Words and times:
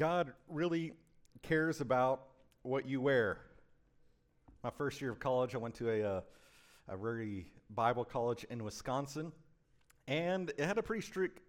God 0.00 0.32
really 0.48 0.94
cares 1.42 1.82
about 1.82 2.22
what 2.62 2.88
you 2.88 3.02
wear. 3.02 3.36
My 4.64 4.70
first 4.70 4.98
year 5.02 5.10
of 5.10 5.20
college, 5.20 5.54
I 5.54 5.58
went 5.58 5.74
to 5.74 5.90
a, 5.90 6.02
uh, 6.02 6.20
a 6.88 6.96
very 6.96 7.48
Bible 7.68 8.06
college 8.06 8.46
in 8.48 8.64
Wisconsin, 8.64 9.30
and 10.08 10.54
it 10.56 10.64
had 10.64 10.78
a 10.78 10.82
pretty 10.82 11.02
strict 11.02 11.42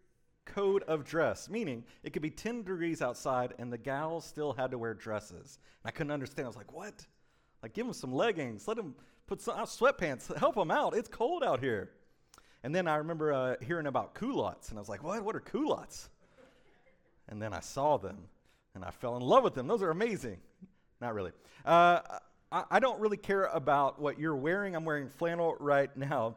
code 0.44 0.84
of 0.84 1.06
dress, 1.06 1.50
meaning 1.50 1.86
it 2.04 2.12
could 2.12 2.22
be 2.22 2.30
10 2.30 2.64
degrees 2.64 3.02
outside 3.02 3.54
and 3.58 3.72
the 3.72 3.78
gals 3.78 4.26
still 4.26 4.52
had 4.52 4.70
to 4.72 4.78
wear 4.78 4.94
dresses. 4.94 5.60
And 5.82 5.90
I 5.90 5.92
couldn't 5.92 6.12
understand. 6.12 6.46
I 6.46 6.50
was 6.50 6.58
like, 6.58 6.74
what? 6.74 7.06
Like, 7.64 7.72
give 7.72 7.86
them 7.86 7.94
some 7.94 8.14
leggings, 8.14 8.68
let 8.68 8.76
them 8.76 8.96
put 9.28 9.42
some 9.42 9.58
uh, 9.58 9.64
sweatpants, 9.64 10.36
help 10.36 10.56
them 10.56 10.72
out. 10.72 10.94
It's 10.94 11.08
cold 11.08 11.42
out 11.42 11.62
here. 11.62 11.92
And 12.66 12.76
then 12.76 12.90
I 12.90 12.98
remember 12.98 13.32
uh, 13.32 13.56
hearing 13.62 13.88
about 13.88 14.14
culottes, 14.14 14.72
and 14.72 14.78
I 14.78 14.82
was 14.82 14.90
like, 14.90 15.06
what? 15.06 15.24
What 15.24 15.38
are 15.38 15.40
culottes? 15.40 16.10
And 17.30 17.42
then 17.42 17.54
I 17.54 17.62
saw 17.62 17.96
them, 17.96 18.18
and 18.76 18.84
I 18.84 18.92
fell 18.92 19.16
in 19.18 19.22
love 19.22 19.44
with 19.44 19.54
them. 19.54 19.68
Those 19.68 19.82
are 19.82 19.90
amazing. 19.90 20.38
Not 21.00 21.14
really. 21.14 21.32
Uh, 21.66 22.00
I, 22.52 22.64
I 22.72 22.80
don't 22.80 23.00
really 23.00 23.18
care 23.18 23.46
about 23.46 24.02
what 24.02 24.20
you're 24.20 24.36
wearing. 24.36 24.76
I'm 24.76 24.86
wearing 24.86 25.10
flannel 25.10 25.56
right 25.60 25.96
now, 25.96 26.36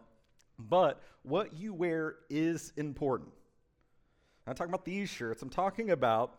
but 0.58 1.02
what 1.22 1.54
you 1.54 1.72
wear 1.72 2.16
is 2.30 2.72
important. 2.76 3.30
I'm 4.46 4.50
not 4.50 4.56
talking 4.56 4.72
about 4.72 4.84
these 4.84 5.08
shirts. 5.08 5.42
I'm 5.42 5.50
talking 5.50 5.90
about 5.90 6.34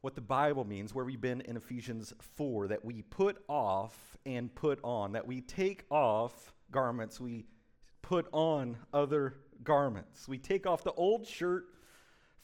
what 0.00 0.14
the 0.14 0.20
Bible 0.20 0.64
means, 0.64 0.94
where 0.94 1.04
we've 1.04 1.20
been 1.20 1.40
in 1.42 1.56
Ephesians 1.56 2.12
4, 2.36 2.68
that 2.68 2.84
we 2.84 3.02
put 3.02 3.38
off 3.48 4.16
and 4.26 4.54
put 4.54 4.78
on, 4.84 5.12
that 5.12 5.26
we 5.26 5.40
take 5.40 5.84
off 5.90 6.52
garments, 6.70 7.20
we 7.20 7.46
put 8.02 8.26
on 8.32 8.76
other 8.92 9.34
garments. 9.62 10.28
We 10.28 10.36
take 10.38 10.66
off 10.66 10.84
the 10.84 10.92
old 10.92 11.26
shirt 11.26 11.64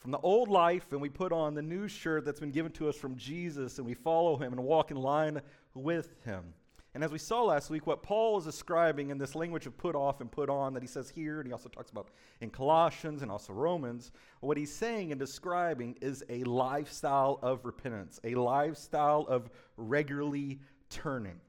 from 0.01 0.11
the 0.11 0.19
old 0.19 0.49
life 0.49 0.91
and 0.91 0.99
we 0.99 1.09
put 1.09 1.31
on 1.31 1.53
the 1.53 1.61
new 1.61 1.87
shirt 1.87 2.25
that's 2.25 2.39
been 2.39 2.51
given 2.51 2.71
to 2.73 2.89
us 2.89 2.95
from 2.95 3.15
Jesus 3.15 3.77
and 3.77 3.85
we 3.85 3.93
follow 3.93 4.35
him 4.35 4.51
and 4.51 4.63
walk 4.63 4.89
in 4.89 4.97
line 4.97 5.39
with 5.75 6.15
him. 6.25 6.53
And 6.93 7.03
as 7.03 7.11
we 7.11 7.19
saw 7.19 7.43
last 7.43 7.69
week, 7.69 7.87
what 7.87 8.03
Paul 8.03 8.37
is 8.39 8.43
describing 8.43 9.11
in 9.11 9.17
this 9.17 9.33
language 9.33 9.65
of 9.65 9.77
put 9.77 9.95
off 9.95 10.19
and 10.19 10.29
put 10.29 10.49
on 10.49 10.73
that 10.73 10.83
he 10.83 10.87
says 10.87 11.09
here, 11.09 11.39
and 11.39 11.47
he 11.47 11.53
also 11.53 11.69
talks 11.69 11.89
about 11.89 12.09
in 12.41 12.49
Colossians 12.49 13.21
and 13.21 13.31
also 13.31 13.53
Romans, 13.53 14.11
what 14.41 14.57
he's 14.57 14.73
saying 14.73 15.11
and 15.11 15.19
describing 15.19 15.95
is 16.01 16.21
a 16.29 16.43
lifestyle 16.43 17.39
of 17.41 17.63
repentance, 17.63 18.19
a 18.25 18.35
lifestyle 18.35 19.25
of 19.29 19.49
regularly 19.77 20.59
turning. 20.89 21.39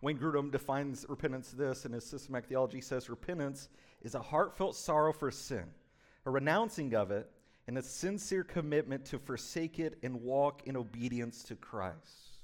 Wayne 0.00 0.18
Grudem 0.18 0.52
defines 0.52 1.06
repentance 1.08 1.50
this 1.50 1.84
in 1.84 1.92
his 1.92 2.04
systematic 2.04 2.48
theology. 2.48 2.76
He 2.76 2.82
says, 2.82 3.10
Repentance 3.10 3.68
is 4.02 4.14
a 4.14 4.20
heartfelt 4.20 4.76
sorrow 4.76 5.12
for 5.12 5.32
sin, 5.32 5.64
a 6.24 6.30
renouncing 6.30 6.94
of 6.94 7.10
it, 7.10 7.28
and 7.66 7.78
a 7.78 7.82
sincere 7.82 8.44
commitment 8.44 9.04
to 9.06 9.18
forsake 9.18 9.78
it 9.78 9.98
and 10.02 10.22
walk 10.22 10.62
in 10.66 10.76
obedience 10.76 11.42
to 11.44 11.56
Christ. 11.56 12.40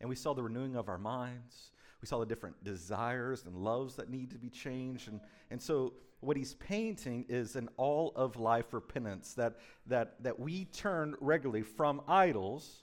And 0.00 0.08
we 0.08 0.16
saw 0.16 0.34
the 0.34 0.42
renewing 0.42 0.76
of 0.76 0.88
our 0.88 0.98
minds. 0.98 1.70
We 2.00 2.06
saw 2.06 2.18
the 2.18 2.26
different 2.26 2.62
desires 2.64 3.44
and 3.46 3.56
loves 3.56 3.96
that 3.96 4.10
need 4.10 4.30
to 4.30 4.38
be 4.38 4.50
changed. 4.50 5.08
And, 5.08 5.20
and 5.50 5.60
so, 5.60 5.94
what 6.20 6.36
he's 6.36 6.54
painting 6.54 7.26
is 7.28 7.56
an 7.56 7.68
all 7.76 8.12
of 8.16 8.36
life 8.36 8.72
repentance 8.72 9.34
that, 9.34 9.58
that, 9.86 10.14
that 10.22 10.40
we 10.40 10.64
turn 10.64 11.14
regularly 11.20 11.62
from 11.62 12.00
idols, 12.08 12.82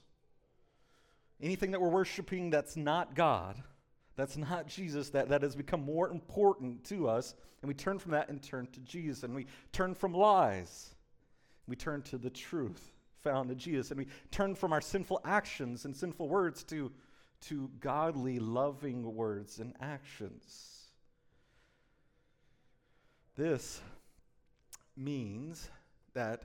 anything 1.42 1.72
that 1.72 1.80
we're 1.80 1.88
worshiping 1.88 2.50
that's 2.50 2.76
not 2.76 3.14
God 3.14 3.62
that's 4.16 4.36
not 4.36 4.66
Jesus, 4.66 5.10
that, 5.10 5.28
that 5.28 5.42
has 5.42 5.56
become 5.56 5.84
more 5.84 6.08
important 6.10 6.84
to 6.84 7.08
us. 7.08 7.34
And 7.62 7.68
we 7.68 7.74
turn 7.74 7.98
from 7.98 8.12
that 8.12 8.28
and 8.28 8.42
turn 8.42 8.68
to 8.72 8.80
Jesus. 8.80 9.24
And 9.24 9.34
we 9.34 9.46
turn 9.72 9.94
from 9.94 10.14
lies. 10.14 10.93
We 11.66 11.76
turn 11.76 12.02
to 12.02 12.18
the 12.18 12.30
truth 12.30 12.92
found 13.24 13.50
in 13.50 13.58
Jesus. 13.58 13.90
And 13.90 13.98
we 13.98 14.06
turn 14.30 14.54
from 14.54 14.72
our 14.72 14.82
sinful 14.82 15.20
actions 15.24 15.86
and 15.86 15.96
sinful 15.96 16.28
words 16.28 16.62
to, 16.64 16.92
to 17.42 17.70
godly, 17.80 18.38
loving 18.38 19.14
words 19.14 19.58
and 19.58 19.74
actions. 19.80 20.90
This 23.34 23.80
means 24.96 25.70
that 26.12 26.44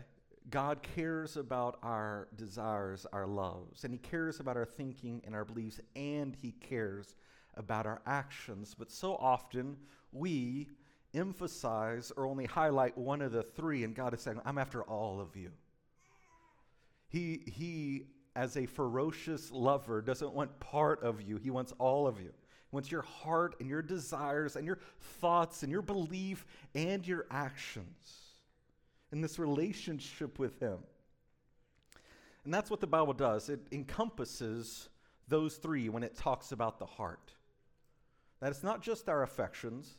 God 0.49 0.81
cares 0.81 1.37
about 1.37 1.77
our 1.83 2.27
desires, 2.35 3.05
our 3.13 3.27
loves, 3.27 3.83
and 3.83 3.93
He 3.93 3.99
cares 3.99 4.39
about 4.39 4.57
our 4.57 4.65
thinking 4.65 5.21
and 5.25 5.35
our 5.35 5.45
beliefs, 5.45 5.79
and 5.95 6.35
He 6.41 6.53
cares 6.53 7.13
about 7.55 7.85
our 7.85 8.01
actions, 8.07 8.75
but 8.77 8.89
so 8.89 9.15
often 9.17 9.77
we 10.11 10.69
emphasize 11.13 12.11
or 12.15 12.25
only 12.25 12.45
highlight 12.45 12.97
one 12.97 13.21
of 13.21 13.31
the 13.31 13.43
three, 13.43 13.83
and 13.83 13.95
God 13.95 14.13
is 14.13 14.21
saying, 14.21 14.39
I'm 14.45 14.57
after 14.57 14.83
all 14.83 15.19
of 15.19 15.35
you. 15.35 15.51
He, 17.07 17.41
he, 17.47 18.03
as 18.35 18.55
a 18.55 18.65
ferocious 18.65 19.51
lover, 19.51 20.01
doesn't 20.01 20.33
want 20.33 20.59
part 20.59 21.03
of 21.03 21.21
you, 21.21 21.37
He 21.37 21.49
wants 21.49 21.73
all 21.79 22.07
of 22.07 22.19
you. 22.19 22.31
He 22.31 22.75
wants 22.75 22.91
your 22.91 23.01
heart 23.01 23.55
and 23.59 23.67
your 23.67 23.81
desires 23.81 24.55
and 24.55 24.65
your 24.65 24.77
thoughts 25.19 25.63
and 25.63 25.71
your 25.71 25.81
belief 25.81 26.45
and 26.75 27.05
your 27.07 27.25
actions 27.31 28.35
in 29.11 29.21
this 29.21 29.39
relationship 29.39 30.37
with 30.37 30.59
Him. 30.59 30.77
And 32.45 32.53
that's 32.53 32.69
what 32.69 32.79
the 32.79 32.87
Bible 32.87 33.13
does. 33.13 33.49
It 33.49 33.59
encompasses 33.71 34.89
those 35.27 35.55
three 35.55 35.89
when 35.89 36.03
it 36.03 36.15
talks 36.15 36.51
about 36.51 36.79
the 36.79 36.85
heart. 36.85 37.33
That 38.39 38.51
it's 38.51 38.63
not 38.63 38.81
just 38.81 39.09
our 39.09 39.23
affections, 39.23 39.97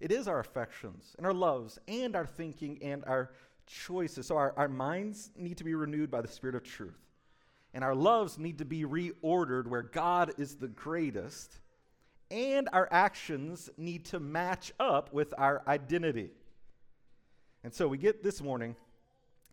it 0.00 0.12
is 0.12 0.28
our 0.28 0.40
affections 0.40 1.14
and 1.16 1.26
our 1.26 1.32
loves 1.32 1.78
and 1.88 2.14
our 2.14 2.26
thinking 2.26 2.78
and 2.82 3.04
our 3.06 3.30
choices. 3.66 4.26
So 4.26 4.36
our, 4.36 4.52
our 4.56 4.68
minds 4.68 5.30
need 5.36 5.58
to 5.58 5.64
be 5.64 5.74
renewed 5.74 6.10
by 6.10 6.20
the 6.20 6.28
Spirit 6.28 6.54
of 6.54 6.62
truth. 6.62 7.00
And 7.74 7.82
our 7.84 7.94
loves 7.94 8.38
need 8.38 8.58
to 8.58 8.64
be 8.64 8.84
reordered 8.84 9.66
where 9.66 9.82
God 9.82 10.32
is 10.38 10.56
the 10.56 10.68
greatest. 10.68 11.60
And 12.30 12.68
our 12.72 12.88
actions 12.90 13.70
need 13.76 14.06
to 14.06 14.20
match 14.20 14.72
up 14.80 15.12
with 15.12 15.32
our 15.38 15.62
identity. 15.66 16.30
And 17.64 17.72
so 17.72 17.88
we 17.88 17.98
get 17.98 18.22
this 18.22 18.40
morning 18.40 18.76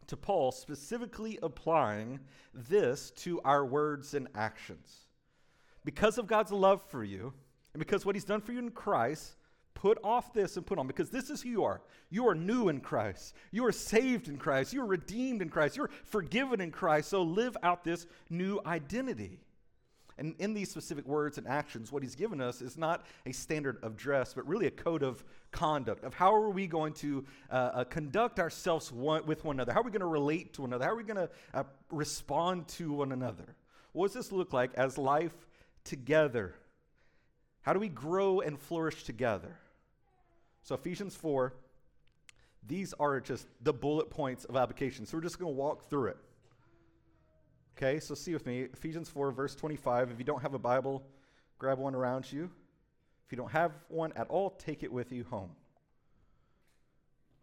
to 0.07 0.17
Paul 0.17 0.51
specifically 0.51 1.39
applying 1.41 2.19
this 2.53 3.11
to 3.11 3.41
our 3.41 3.65
words 3.65 4.13
and 4.13 4.27
actions. 4.35 5.07
Because 5.85 6.17
of 6.17 6.27
God's 6.27 6.51
love 6.51 6.81
for 6.81 7.03
you, 7.03 7.33
and 7.73 7.79
because 7.79 8.05
what 8.05 8.15
he's 8.15 8.23
done 8.23 8.41
for 8.41 8.51
you 8.51 8.59
in 8.59 8.71
Christ, 8.71 9.35
put 9.73 9.97
off 10.03 10.33
this 10.33 10.57
and 10.57 10.65
put 10.65 10.77
on, 10.77 10.87
because 10.87 11.09
this 11.09 11.29
is 11.29 11.41
who 11.41 11.49
you 11.49 11.63
are. 11.63 11.81
You 12.09 12.27
are 12.27 12.35
new 12.35 12.69
in 12.69 12.79
Christ. 12.79 13.35
You 13.51 13.65
are 13.65 13.71
saved 13.71 14.27
in 14.27 14.37
Christ. 14.37 14.73
You 14.73 14.81
are 14.81 14.87
redeemed 14.87 15.41
in 15.41 15.49
Christ. 15.49 15.77
You're 15.77 15.89
forgiven 16.05 16.61
in 16.61 16.71
Christ. 16.71 17.09
So 17.09 17.23
live 17.23 17.57
out 17.63 17.83
this 17.83 18.05
new 18.29 18.59
identity. 18.65 19.39
And 20.17 20.35
in 20.37 20.53
these 20.53 20.69
specific 20.69 21.07
words 21.07 21.37
and 21.37 21.47
actions, 21.47 21.91
what 21.91 22.03
he's 22.03 22.15
given 22.15 22.39
us 22.39 22.61
is 22.61 22.77
not 22.77 23.05
a 23.25 23.31
standard 23.31 23.77
of 23.81 23.97
dress, 23.97 24.33
but 24.33 24.47
really 24.47 24.67
a 24.67 24.71
code 24.71 25.01
of 25.01 25.23
conduct 25.51 26.03
of 26.03 26.13
how 26.13 26.33
are 26.33 26.49
we 26.49 26.67
going 26.67 26.93
to 26.93 27.25
uh, 27.51 27.53
uh, 27.53 27.83
conduct 27.85 28.39
ourselves 28.39 28.91
one, 28.91 29.25
with 29.25 29.43
one 29.43 29.55
another? 29.55 29.73
How 29.73 29.81
are 29.81 29.83
we 29.83 29.91
going 29.91 30.01
to 30.01 30.05
relate 30.05 30.53
to 30.53 30.61
one 30.61 30.69
another? 30.69 30.85
How 30.85 30.91
are 30.91 30.95
we 30.95 31.03
going 31.03 31.27
to 31.27 31.29
uh, 31.53 31.63
respond 31.91 32.67
to 32.69 32.93
one 32.93 33.11
another? 33.11 33.55
What 33.93 34.07
does 34.07 34.13
this 34.13 34.31
look 34.31 34.53
like 34.53 34.71
as 34.75 34.97
life 34.97 35.33
together? 35.83 36.55
How 37.61 37.73
do 37.73 37.79
we 37.79 37.89
grow 37.89 38.41
and 38.41 38.59
flourish 38.59 39.03
together? 39.03 39.57
So, 40.63 40.75
Ephesians 40.75 41.15
4, 41.15 41.53
these 42.65 42.93
are 42.99 43.19
just 43.19 43.47
the 43.61 43.73
bullet 43.73 44.09
points 44.09 44.45
of 44.45 44.55
application. 44.55 45.05
So, 45.05 45.17
we're 45.17 45.23
just 45.23 45.39
going 45.39 45.53
to 45.53 45.57
walk 45.57 45.89
through 45.89 46.09
it. 46.09 46.17
Okay, 47.77 47.99
so 47.99 48.13
see 48.13 48.33
with 48.33 48.45
me 48.45 48.61
Ephesians 48.73 49.09
4, 49.09 49.31
verse 49.31 49.55
25. 49.55 50.11
If 50.11 50.19
you 50.19 50.25
don't 50.25 50.41
have 50.41 50.53
a 50.53 50.59
Bible, 50.59 51.03
grab 51.57 51.79
one 51.79 51.95
around 51.95 52.31
you. 52.31 52.49
If 53.25 53.31
you 53.31 53.35
don't 53.35 53.51
have 53.51 53.71
one 53.87 54.13
at 54.15 54.27
all, 54.29 54.51
take 54.51 54.83
it 54.83 54.91
with 54.91 55.11
you 55.11 55.23
home. 55.23 55.49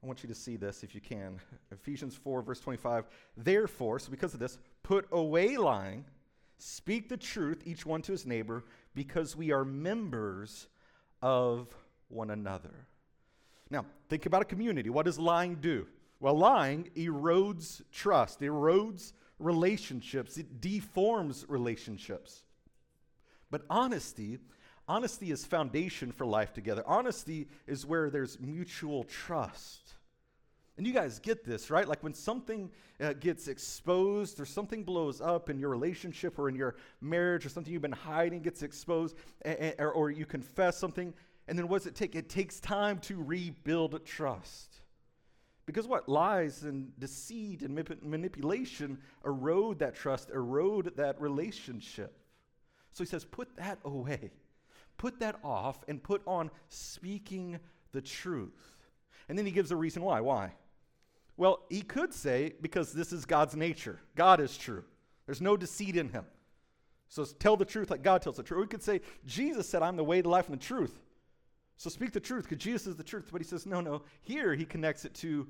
I 0.03 0.07
want 0.07 0.23
you 0.23 0.29
to 0.29 0.35
see 0.35 0.57
this 0.57 0.83
if 0.83 0.95
you 0.95 1.01
can. 1.01 1.41
Ephesians 1.73 2.15
4, 2.15 2.43
verse 2.43 2.61
25. 2.61 3.05
Therefore, 3.37 3.99
so 3.99 4.11
because 4.11 4.35
of 4.35 4.41
this, 4.41 4.57
put 4.83 5.07
away 5.11 5.57
lying, 5.57 6.05
speak 6.59 7.09
the 7.09 7.16
truth, 7.16 7.63
each 7.66 7.84
one 7.84 8.01
to 8.03 8.13
his 8.13 8.25
neighbor 8.25 8.65
because 8.95 9.37
we 9.37 9.51
are 9.53 9.65
members 9.65 10.69
of 11.21 11.75
one 12.09 12.31
another. 12.31 12.87
Now, 13.71 13.87
think 14.09 14.27
about 14.27 14.43
a 14.43 14.47
community. 14.47 14.91
What 14.91 15.07
does 15.07 15.19
lying 15.19 15.57
do? 15.57 15.87
Well, 16.19 16.37
lying 16.37 16.91
erodes 16.97 17.83
trust, 17.93 18.41
erodes 18.41 19.13
relationships, 19.39 20.37
it 20.37 20.61
deforms 20.61 21.47
relationships. 21.49 22.43
But 23.51 23.63
honesty, 23.71 24.39
honesty 24.87 25.31
is 25.31 25.47
foundation 25.47 26.13
for 26.13 26.27
life 26.27 26.53
together. 26.53 26.83
Honesty 26.87 27.49
is 27.67 27.87
where 27.87 28.11
there's 28.11 28.39
mutual 28.39 29.05
trust. 29.05 29.95
And 30.77 30.87
you 30.87 30.93
guys 30.93 31.19
get 31.19 31.45
this, 31.45 31.71
right? 31.71 31.87
Like 31.87 32.03
when 32.03 32.15
something 32.15 32.71
uh, 33.01 33.15
gets 33.15 33.49
exposed 33.49 34.41
or 34.41 34.47
something 34.47 34.83
blows 34.83 35.21
up 35.21 35.51
in 35.51 35.59
your 35.59 35.69
relationship 35.69 36.39
or 36.39 36.49
in 36.49 36.55
your 36.55 36.77
marriage 37.01 37.45
or 37.45 37.49
something 37.49 37.73
you've 37.73 37.83
been 37.83 37.93
hiding 37.93 38.41
gets 38.41 38.63
exposed, 38.63 39.16
or, 39.78 39.93
or 39.93 40.11
you 40.11 40.25
confess 40.25 40.78
something, 40.78 41.13
and 41.51 41.59
then 41.59 41.67
what 41.67 41.79
does 41.79 41.89
it 41.89 41.97
take? 41.97 42.15
It 42.15 42.29
takes 42.29 42.61
time 42.61 42.99
to 43.01 43.21
rebuild 43.21 44.07
trust. 44.07 44.77
Because 45.67 45.89
what? 45.89 46.09
Lies 46.09 46.63
and 46.63 46.99
deceit 47.01 47.63
and 47.63 47.75
manipulation 48.03 48.99
erode 49.27 49.81
that 49.81 49.97
trust, 49.97 50.31
erode 50.31 50.93
that 50.97 51.21
relationship. 51.21 52.17
So 52.93 53.03
he 53.03 53.09
says, 53.09 53.25
put 53.25 53.57
that 53.57 53.81
away. 53.85 54.31
Put 54.97 55.19
that 55.21 55.41
off 55.43 55.83
and 55.89 56.01
put 56.01 56.23
on 56.25 56.53
speaking 56.69 57.59
the 57.91 58.01
truth. 58.01 58.77
And 59.29 59.37
then 59.37 59.45
he 59.45 59.51
gives 59.51 59.73
a 59.73 59.77
reason 59.77 60.03
why. 60.05 60.21
Why? 60.21 60.53
Well, 61.37 61.65
he 61.69 61.83
could 61.83 62.15
say, 62.15 62.55
because 62.61 62.93
this 62.93 63.13
is 63.13 63.25
God's 63.25 63.57
nature. 63.57 63.99
God 64.15 64.41
is 64.41 64.57
true. 64.57 64.85
There's 65.27 65.41
no 65.41 65.57
deceit 65.57 65.97
in 65.97 66.11
him. 66.11 66.27
So 67.09 67.25
tell 67.25 67.57
the 67.57 67.65
truth 67.65 67.91
like 67.91 68.03
God 68.03 68.23
tells 68.23 68.37
the 68.37 68.45
truth. 68.45 68.61
We 68.61 68.67
could 68.69 68.85
say, 68.85 69.01
Jesus 69.27 69.69
said, 69.69 69.83
I'm 69.83 69.97
the 69.97 70.05
way, 70.05 70.21
the 70.21 70.29
life, 70.29 70.49
and 70.49 70.61
the 70.61 70.65
truth. 70.65 71.01
So 71.80 71.88
speak 71.88 72.12
the 72.12 72.21
truth 72.21 72.42
because 72.42 72.62
Jesus 72.62 72.88
is 72.88 72.97
the 72.97 73.03
truth. 73.03 73.30
But 73.32 73.41
he 73.41 73.47
says, 73.47 73.65
no, 73.65 73.80
no. 73.80 74.03
Here 74.21 74.54
he 74.54 74.66
connects 74.66 75.06
it 75.06 75.15
to 75.15 75.48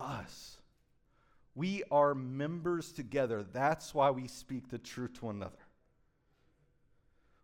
us. 0.00 0.56
We 1.54 1.84
are 1.92 2.16
members 2.16 2.90
together. 2.90 3.44
That's 3.52 3.94
why 3.94 4.10
we 4.10 4.26
speak 4.26 4.70
the 4.70 4.78
truth 4.78 5.14
to 5.20 5.26
one 5.26 5.36
another. 5.36 5.54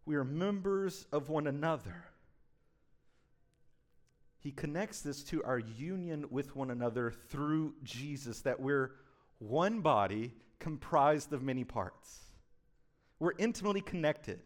We 0.04 0.16
are 0.16 0.24
members 0.24 1.06
of 1.12 1.28
one 1.28 1.46
another. 1.46 2.06
He 4.40 4.50
connects 4.50 5.00
this 5.00 5.22
to 5.24 5.44
our 5.44 5.60
union 5.60 6.24
with 6.28 6.56
one 6.56 6.72
another 6.72 7.12
through 7.28 7.74
Jesus, 7.84 8.40
that 8.40 8.58
we're 8.58 8.96
one 9.38 9.80
body 9.80 10.34
comprised 10.58 11.32
of 11.32 11.44
many 11.44 11.62
parts. 11.62 12.18
We're 13.20 13.34
intimately 13.38 13.80
connected. 13.80 14.40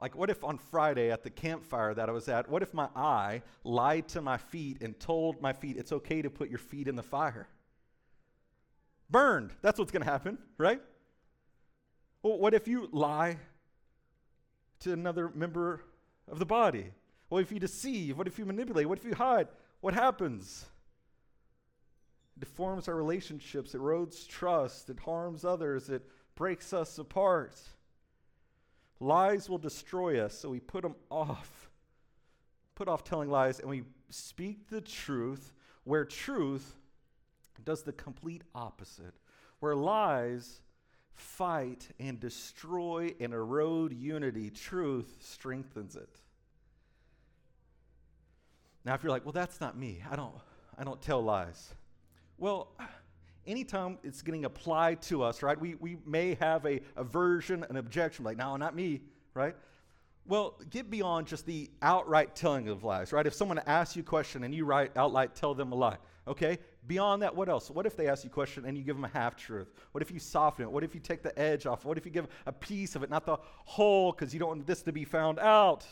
Like, 0.00 0.16
what 0.16 0.30
if 0.30 0.42
on 0.42 0.56
Friday 0.56 1.10
at 1.10 1.22
the 1.22 1.30
campfire 1.30 1.92
that 1.92 2.08
I 2.08 2.12
was 2.12 2.28
at, 2.28 2.48
what 2.48 2.62
if 2.62 2.72
my 2.72 2.88
eye 2.96 3.42
lied 3.64 4.08
to 4.08 4.22
my 4.22 4.38
feet 4.38 4.80
and 4.80 4.98
told 4.98 5.42
my 5.42 5.52
feet 5.52 5.76
it's 5.76 5.92
okay 5.92 6.22
to 6.22 6.30
put 6.30 6.48
your 6.48 6.58
feet 6.58 6.88
in 6.88 6.96
the 6.96 7.02
fire? 7.02 7.48
Burned. 9.10 9.52
That's 9.60 9.78
what's 9.78 9.90
going 9.90 10.04
to 10.04 10.10
happen, 10.10 10.38
right? 10.56 10.80
Well, 12.22 12.38
what 12.38 12.54
if 12.54 12.66
you 12.66 12.88
lie 12.92 13.36
to 14.80 14.92
another 14.92 15.30
member 15.34 15.82
of 16.28 16.38
the 16.38 16.46
body? 16.46 16.86
What 17.28 17.42
if 17.42 17.52
you 17.52 17.58
deceive? 17.58 18.16
What 18.16 18.26
if 18.26 18.38
you 18.38 18.46
manipulate? 18.46 18.88
What 18.88 18.98
if 18.98 19.04
you 19.04 19.14
hide? 19.14 19.48
What 19.82 19.92
happens? 19.92 20.64
It 22.36 22.40
deforms 22.40 22.88
our 22.88 22.94
relationships, 22.94 23.74
it 23.74 23.80
erodes 23.80 24.26
trust, 24.26 24.88
it 24.88 24.98
harms 25.00 25.44
others, 25.44 25.90
it 25.90 26.06
breaks 26.34 26.72
us 26.72 26.98
apart. 26.98 27.60
Lies 29.00 29.48
will 29.48 29.58
destroy 29.58 30.22
us, 30.22 30.38
so 30.38 30.50
we 30.50 30.60
put 30.60 30.82
them 30.82 30.94
off. 31.10 31.70
Put 32.74 32.86
off 32.86 33.02
telling 33.02 33.30
lies, 33.30 33.58
and 33.58 33.68
we 33.68 33.84
speak 34.10 34.68
the 34.68 34.82
truth, 34.82 35.52
where 35.84 36.04
truth 36.04 36.76
does 37.64 37.82
the 37.82 37.92
complete 37.92 38.42
opposite. 38.54 39.14
Where 39.60 39.74
lies 39.74 40.60
fight 41.14 41.88
and 41.98 42.20
destroy 42.20 43.14
and 43.20 43.32
erode 43.32 43.92
unity, 43.92 44.50
truth 44.50 45.16
strengthens 45.20 45.96
it. 45.96 46.20
Now, 48.84 48.94
if 48.94 49.02
you're 49.02 49.12
like, 49.12 49.24
well, 49.24 49.32
that's 49.32 49.60
not 49.60 49.76
me, 49.76 50.02
I 50.10 50.16
don't, 50.16 50.34
I 50.78 50.84
don't 50.84 51.00
tell 51.02 51.22
lies. 51.22 51.74
Well, 52.38 52.68
anytime 53.46 53.98
it's 54.02 54.22
getting 54.22 54.44
applied 54.44 55.02
to 55.02 55.22
us, 55.22 55.42
right, 55.42 55.58
we, 55.58 55.74
we 55.76 55.96
may 56.06 56.34
have 56.34 56.64
a 56.66 56.80
aversion, 56.96 57.64
an 57.68 57.76
objection, 57.76 58.24
like, 58.24 58.36
no, 58.36 58.56
not 58.56 58.74
me, 58.74 59.00
right? 59.34 59.54
Well, 60.26 60.60
get 60.70 60.90
beyond 60.90 61.26
just 61.26 61.46
the 61.46 61.70
outright 61.82 62.36
telling 62.36 62.68
of 62.68 62.84
lies, 62.84 63.12
right? 63.12 63.26
If 63.26 63.34
someone 63.34 63.58
asks 63.66 63.96
you 63.96 64.02
a 64.02 64.04
question 64.04 64.44
and 64.44 64.54
you 64.54 64.64
right 64.64 64.90
outright 64.96 65.34
tell 65.34 65.54
them 65.54 65.72
a 65.72 65.74
lie, 65.74 65.96
okay? 66.28 66.58
Beyond 66.86 67.22
that, 67.22 67.34
what 67.34 67.48
else? 67.48 67.70
What 67.70 67.86
if 67.86 67.96
they 67.96 68.08
ask 68.08 68.24
you 68.24 68.30
a 68.30 68.32
question 68.32 68.64
and 68.64 68.76
you 68.76 68.84
give 68.84 68.96
them 68.96 69.04
a 69.04 69.08
half 69.08 69.36
truth? 69.36 69.72
What 69.92 70.02
if 70.02 70.10
you 70.10 70.18
soften 70.18 70.64
it? 70.64 70.70
What 70.70 70.84
if 70.84 70.94
you 70.94 71.00
take 71.00 71.22
the 71.22 71.36
edge 71.38 71.66
off? 71.66 71.84
What 71.84 71.98
if 71.98 72.04
you 72.04 72.12
give 72.12 72.28
a 72.46 72.52
piece 72.52 72.94
of 72.94 73.02
it, 73.02 73.10
not 73.10 73.26
the 73.26 73.38
whole, 73.64 74.12
because 74.12 74.32
you 74.32 74.40
don't 74.40 74.48
want 74.48 74.66
this 74.66 74.82
to 74.82 74.92
be 74.92 75.04
found 75.04 75.38
out? 75.38 75.86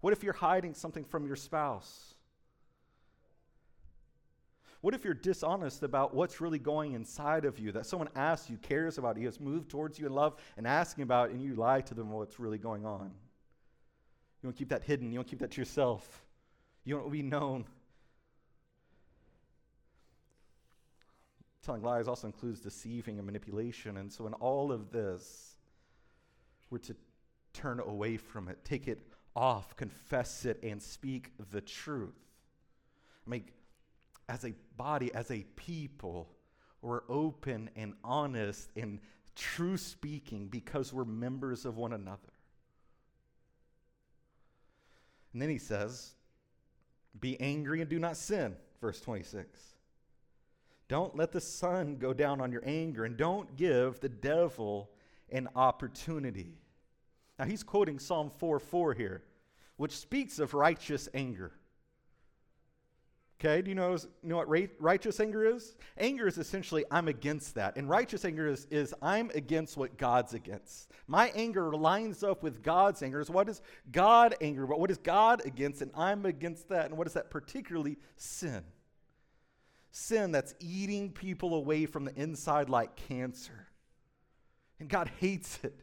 What 0.00 0.12
if 0.12 0.22
you're 0.22 0.34
hiding 0.34 0.74
something 0.74 1.04
from 1.04 1.26
your 1.26 1.36
spouse? 1.36 2.13
What 4.84 4.92
if 4.92 5.02
you're 5.02 5.14
dishonest 5.14 5.82
about 5.82 6.12
what's 6.12 6.42
really 6.42 6.58
going 6.58 6.92
inside 6.92 7.46
of 7.46 7.58
you 7.58 7.72
that 7.72 7.86
someone 7.86 8.10
asks 8.14 8.50
you, 8.50 8.58
cares 8.58 8.98
about 8.98 9.16
you, 9.16 9.24
has 9.24 9.40
moved 9.40 9.70
towards 9.70 9.98
you 9.98 10.04
in 10.04 10.12
love 10.12 10.36
and 10.58 10.66
asking 10.66 11.04
about, 11.04 11.30
and 11.30 11.40
you 11.40 11.54
lie 11.54 11.80
to 11.80 11.94
them 11.94 12.10
what's 12.10 12.38
really 12.38 12.58
going 12.58 12.84
on? 12.84 13.10
You 14.42 14.48
want 14.48 14.56
to 14.56 14.58
keep 14.58 14.68
that 14.68 14.84
hidden. 14.84 15.10
You 15.10 15.20
want 15.20 15.28
to 15.28 15.30
keep 15.30 15.38
that 15.38 15.52
to 15.52 15.60
yourself. 15.62 16.26
You 16.84 17.00
to 17.00 17.08
be 17.08 17.22
known. 17.22 17.64
Telling 21.64 21.80
lies 21.80 22.06
also 22.06 22.26
includes 22.26 22.60
deceiving 22.60 23.16
and 23.16 23.24
manipulation. 23.24 23.96
And 23.96 24.12
so, 24.12 24.26
in 24.26 24.34
all 24.34 24.70
of 24.70 24.92
this, 24.92 25.56
we're 26.68 26.76
to 26.80 26.94
turn 27.54 27.80
away 27.80 28.18
from 28.18 28.50
it, 28.50 28.62
take 28.66 28.86
it 28.86 29.00
off, 29.34 29.74
confess 29.76 30.44
it, 30.44 30.62
and 30.62 30.82
speak 30.82 31.32
the 31.52 31.62
truth. 31.62 32.12
I 33.26 33.30
mean, 33.30 33.44
as 34.28 34.44
a 34.44 34.54
body, 34.76 35.12
as 35.14 35.30
a 35.30 35.44
people, 35.56 36.30
we're 36.82 37.02
open 37.08 37.70
and 37.76 37.94
honest 38.02 38.70
and 38.76 39.00
true 39.34 39.76
speaking 39.76 40.48
because 40.48 40.92
we're 40.92 41.04
members 41.04 41.64
of 41.64 41.76
one 41.76 41.92
another. 41.92 42.32
And 45.32 45.42
then 45.42 45.48
he 45.48 45.58
says, 45.58 46.14
Be 47.20 47.40
angry 47.40 47.80
and 47.80 47.90
do 47.90 47.98
not 47.98 48.16
sin, 48.16 48.54
verse 48.80 49.00
26. 49.00 49.60
Don't 50.88 51.16
let 51.16 51.32
the 51.32 51.40
sun 51.40 51.96
go 51.96 52.12
down 52.12 52.40
on 52.40 52.52
your 52.52 52.62
anger 52.64 53.04
and 53.04 53.16
don't 53.16 53.56
give 53.56 54.00
the 54.00 54.08
devil 54.08 54.90
an 55.30 55.48
opportunity. 55.56 56.58
Now 57.38 57.46
he's 57.46 57.62
quoting 57.62 57.98
Psalm 57.98 58.30
4 58.30 58.60
4 58.60 58.94
here, 58.94 59.24
which 59.76 59.96
speaks 59.96 60.38
of 60.38 60.54
righteous 60.54 61.08
anger. 61.14 61.52
Okay, 63.44 63.60
do 63.60 63.68
you 63.68 63.74
know, 63.74 63.92
you 63.92 64.08
know 64.22 64.36
what 64.36 64.48
righteous 64.78 65.20
anger 65.20 65.44
is? 65.44 65.76
Anger 65.98 66.26
is 66.26 66.38
essentially, 66.38 66.82
I'm 66.90 67.08
against 67.08 67.56
that. 67.56 67.76
And 67.76 67.90
righteous 67.90 68.24
anger 68.24 68.46
is, 68.46 68.66
is, 68.70 68.94
I'm 69.02 69.30
against 69.34 69.76
what 69.76 69.98
God's 69.98 70.32
against. 70.32 70.90
My 71.08 71.30
anger 71.34 71.70
lines 71.76 72.22
up 72.22 72.42
with 72.42 72.62
God's 72.62 73.02
anger. 73.02 73.22
So 73.22 73.34
what 73.34 73.50
is 73.50 73.60
God 73.92 74.34
anger 74.40 74.62
about? 74.62 74.80
What 74.80 74.90
is 74.90 74.96
God 74.96 75.42
against? 75.44 75.82
And 75.82 75.90
I'm 75.94 76.24
against 76.24 76.70
that. 76.70 76.86
And 76.86 76.96
what 76.96 77.06
is 77.06 77.12
that? 77.12 77.28
Particularly 77.28 77.98
sin. 78.16 78.64
Sin 79.90 80.32
that's 80.32 80.54
eating 80.58 81.10
people 81.10 81.54
away 81.54 81.84
from 81.84 82.06
the 82.06 82.14
inside 82.14 82.70
like 82.70 82.96
cancer. 82.96 83.66
And 84.80 84.88
God 84.88 85.10
hates 85.20 85.58
it. 85.62 85.78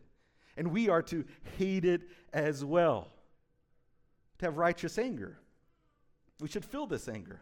And 0.58 0.72
we 0.72 0.90
are 0.90 1.04
to 1.04 1.26
hate 1.60 1.86
it 1.86 2.02
as 2.34 2.66
well. 2.66 3.10
To 4.40 4.46
have 4.46 4.58
righteous 4.58 4.98
anger. 4.98 5.38
We 6.40 6.48
should 6.48 6.66
feel 6.66 6.88
this 6.88 7.08
anger. 7.08 7.40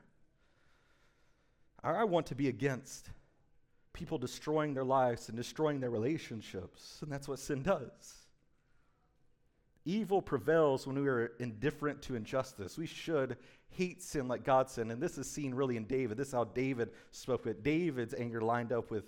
I 1.83 2.03
want 2.03 2.27
to 2.27 2.35
be 2.35 2.47
against 2.49 3.09
people 3.93 4.17
destroying 4.17 4.73
their 4.73 4.83
lives 4.83 5.29
and 5.29 5.37
destroying 5.37 5.79
their 5.79 5.89
relationships, 5.89 6.99
and 7.01 7.11
that's 7.11 7.27
what 7.27 7.39
sin 7.39 7.63
does. 7.63 8.19
Evil 9.85 10.21
prevails 10.21 10.85
when 10.85 11.01
we 11.01 11.07
are 11.07 11.31
indifferent 11.39 12.01
to 12.03 12.15
injustice. 12.15 12.77
We 12.77 12.85
should 12.85 13.37
hate 13.69 14.03
sin 14.03 14.27
like 14.27 14.43
God 14.43 14.69
sin. 14.69 14.91
And 14.91 15.01
this 15.01 15.17
is 15.17 15.29
seen 15.29 15.53
really 15.53 15.77
in 15.77 15.85
David. 15.85 16.17
This 16.17 16.27
is 16.27 16.33
how 16.33 16.43
David 16.43 16.89
spoke 17.11 17.45
it. 17.47 17.63
David's 17.63 18.13
anger 18.13 18.41
lined 18.41 18.71
up 18.71 18.91
with 18.91 19.05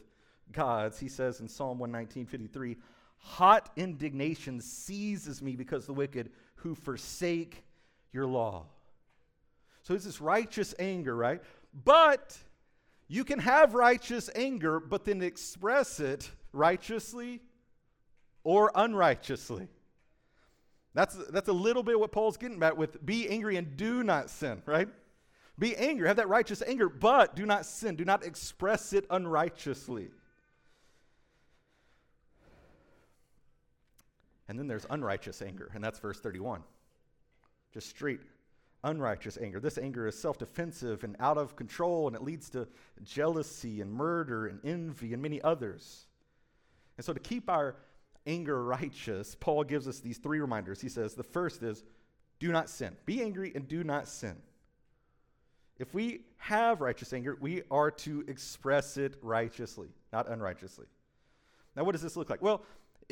God's. 0.52 0.98
He 1.00 1.10
says 1.10 1.40
in 1.40 1.48
Psalm 1.48 1.78
119, 1.78 2.26
53, 2.26 2.78
Hot 3.18 3.70
indignation 3.76 4.60
seizes 4.60 5.42
me 5.42 5.56
because 5.56 5.86
the 5.86 5.94
wicked 5.94 6.32
who 6.56 6.74
forsake 6.74 7.64
your 8.12 8.26
law. 8.26 8.66
So 9.84 9.94
it's 9.94 10.06
this 10.06 10.22
righteous 10.22 10.74
anger, 10.80 11.16
right? 11.16 11.42
But 11.84 12.38
you 13.12 13.26
can 13.26 13.40
have 13.40 13.74
righteous 13.74 14.30
anger, 14.36 14.80
but 14.80 15.04
then 15.04 15.22
express 15.22 16.00
it 16.00 16.32
righteously 16.54 17.42
or 18.46 18.72
unrighteously. 18.74 19.68
That's, 20.94 21.18
that's 21.30 21.50
a 21.50 21.54
little 21.54 21.84
bit 21.84 22.00
what 22.00 22.14
Paul's 22.14 22.38
getting 22.38 22.64
at 22.64 22.78
with 22.78 23.06
be 23.06 23.28
angry 23.28 23.58
and 23.58 23.76
do 23.76 24.02
not 24.02 24.30
sin, 24.30 24.64
right? 24.66 24.88
Be 25.60 25.76
angry, 25.76 26.08
have 26.08 26.16
that 26.16 26.30
righteous 26.30 26.64
anger, 26.66 26.88
but 26.88 27.36
do 27.36 27.46
not 27.46 27.66
sin. 27.66 27.98
Do 27.98 28.06
not 28.06 28.24
express 28.24 28.94
it 28.94 29.06
unrighteously. 29.10 30.08
And 34.48 34.58
then 34.58 34.68
there's 34.68 34.86
unrighteous 34.90 35.42
anger, 35.42 35.70
and 35.76 35.84
that's 35.84 36.00
verse 36.00 36.22
31. 36.22 36.64
Just 37.74 37.90
straight 37.90 38.22
unrighteous 38.84 39.38
anger. 39.42 39.60
This 39.60 39.78
anger 39.78 40.08
is 40.08 40.18
self 40.18 40.38
defensive 40.38 41.04
and 41.04 41.16
out 41.20 41.38
of 41.38 41.56
control, 41.56 42.08
and 42.08 42.16
it 42.16 42.24
leads 42.24 42.50
to 42.52 42.68
jealousy 43.04 43.82
and 43.82 43.92
murder 43.92 44.48
and 44.48 44.60
envy 44.64 45.14
and 45.14 45.22
many 45.22 45.42
others. 45.42 46.08
And 46.98 47.06
so, 47.06 47.14
to 47.14 47.20
keep 47.20 47.50
our 47.50 47.76
anger 48.28 48.64
righteous, 48.64 49.36
Paul 49.40 49.64
gives 49.64 49.88
us 49.88 50.00
these 50.00 50.18
three 50.18 50.40
reminders. 50.40 50.82
He 50.82 50.90
says 50.90 51.14
the 51.14 51.24
first 51.24 51.64
is, 51.64 51.84
do 52.40 52.52
not 52.52 52.70
sin. 52.70 52.96
Be 53.06 53.22
angry 53.22 53.52
and 53.56 53.68
do 53.68 53.84
not 53.84 54.08
sin. 54.08 54.36
If 55.78 55.94
we 55.94 56.22
have 56.38 56.82
righteous 56.82 57.14
anger, 57.14 57.38
we 57.40 57.64
are 57.72 57.92
to 57.92 58.24
express 58.28 58.98
it 58.98 59.16
righteously, 59.22 59.90
not 60.14 60.30
unrighteously. 60.30 60.86
Now, 61.76 61.84
what 61.84 61.94
does 61.94 62.02
this 62.02 62.18
look 62.18 62.30
like? 62.30 62.42
Well, 62.42 62.64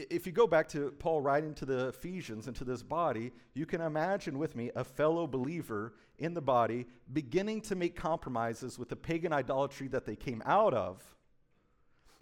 if 0.09 0.25
you 0.25 0.31
go 0.31 0.47
back 0.47 0.67
to 0.69 0.91
Paul 0.99 1.21
writing 1.21 1.53
to 1.55 1.65
the 1.65 1.87
Ephesians 1.89 2.47
and 2.47 2.55
to 2.55 2.63
this 2.63 2.83
body, 2.83 3.31
you 3.53 3.65
can 3.65 3.81
imagine 3.81 4.37
with 4.37 4.55
me 4.55 4.71
a 4.75 4.83
fellow 4.83 5.27
believer 5.27 5.93
in 6.17 6.33
the 6.33 6.41
body 6.41 6.85
beginning 7.13 7.61
to 7.61 7.75
make 7.75 7.95
compromises 7.95 8.77
with 8.77 8.89
the 8.89 8.95
pagan 8.95 9.33
idolatry 9.33 9.87
that 9.87 10.05
they 10.05 10.15
came 10.15 10.41
out 10.45 10.73
of 10.73 11.03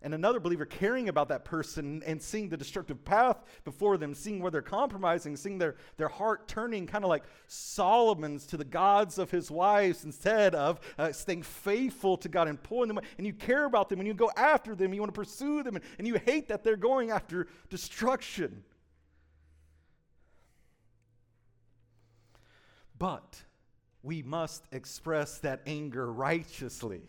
and 0.03 0.13
another 0.13 0.39
believer 0.39 0.65
caring 0.65 1.09
about 1.09 1.27
that 1.29 1.43
person 1.43 2.03
and 2.05 2.21
seeing 2.21 2.49
the 2.49 2.57
destructive 2.57 3.03
path 3.03 3.43
before 3.63 3.97
them, 3.97 4.13
seeing 4.13 4.39
where 4.39 4.51
they're 4.51 4.61
compromising, 4.61 5.35
seeing 5.35 5.57
their, 5.57 5.75
their 5.97 6.07
heart 6.07 6.47
turning 6.47 6.85
kind 6.85 7.03
of 7.03 7.09
like 7.09 7.23
Solomon's 7.47 8.45
to 8.47 8.57
the 8.57 8.65
gods 8.65 9.17
of 9.17 9.31
his 9.31 9.49
wives 9.49 10.05
instead 10.05 10.53
of 10.53 10.79
uh, 10.99 11.11
staying 11.11 11.41
faithful 11.41 12.15
to 12.17 12.29
God 12.29 12.47
and 12.47 12.61
pulling 12.61 12.87
them. 12.89 12.99
And 13.17 13.25
you 13.25 13.33
care 13.33 13.65
about 13.65 13.89
them 13.89 13.99
and 13.99 14.07
you 14.07 14.13
go 14.13 14.29
after 14.37 14.75
them, 14.75 14.93
you 14.93 15.01
want 15.01 15.13
to 15.13 15.19
pursue 15.19 15.63
them, 15.63 15.75
and, 15.75 15.83
and 15.97 16.07
you 16.07 16.19
hate 16.25 16.47
that 16.49 16.63
they're 16.63 16.77
going 16.77 17.09
after 17.09 17.47
destruction. 17.69 18.63
But 22.99 23.41
we 24.03 24.21
must 24.21 24.67
express 24.71 25.39
that 25.39 25.61
anger 25.65 26.11
righteously. 26.11 27.01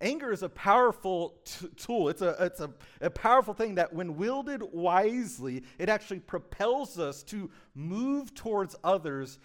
Anger 0.00 0.32
is 0.32 0.42
a 0.42 0.48
powerful 0.48 1.36
t- 1.44 1.68
tool. 1.76 2.08
It's, 2.08 2.22
a, 2.22 2.36
it's 2.40 2.60
a, 2.60 2.70
a 3.00 3.10
powerful 3.10 3.54
thing 3.54 3.76
that, 3.76 3.92
when 3.92 4.16
wielded 4.16 4.62
wisely, 4.72 5.62
it 5.78 5.88
actually 5.88 6.20
propels 6.20 6.98
us 6.98 7.22
to 7.24 7.50
move 7.74 8.34
towards 8.34 8.74
others 8.82 9.38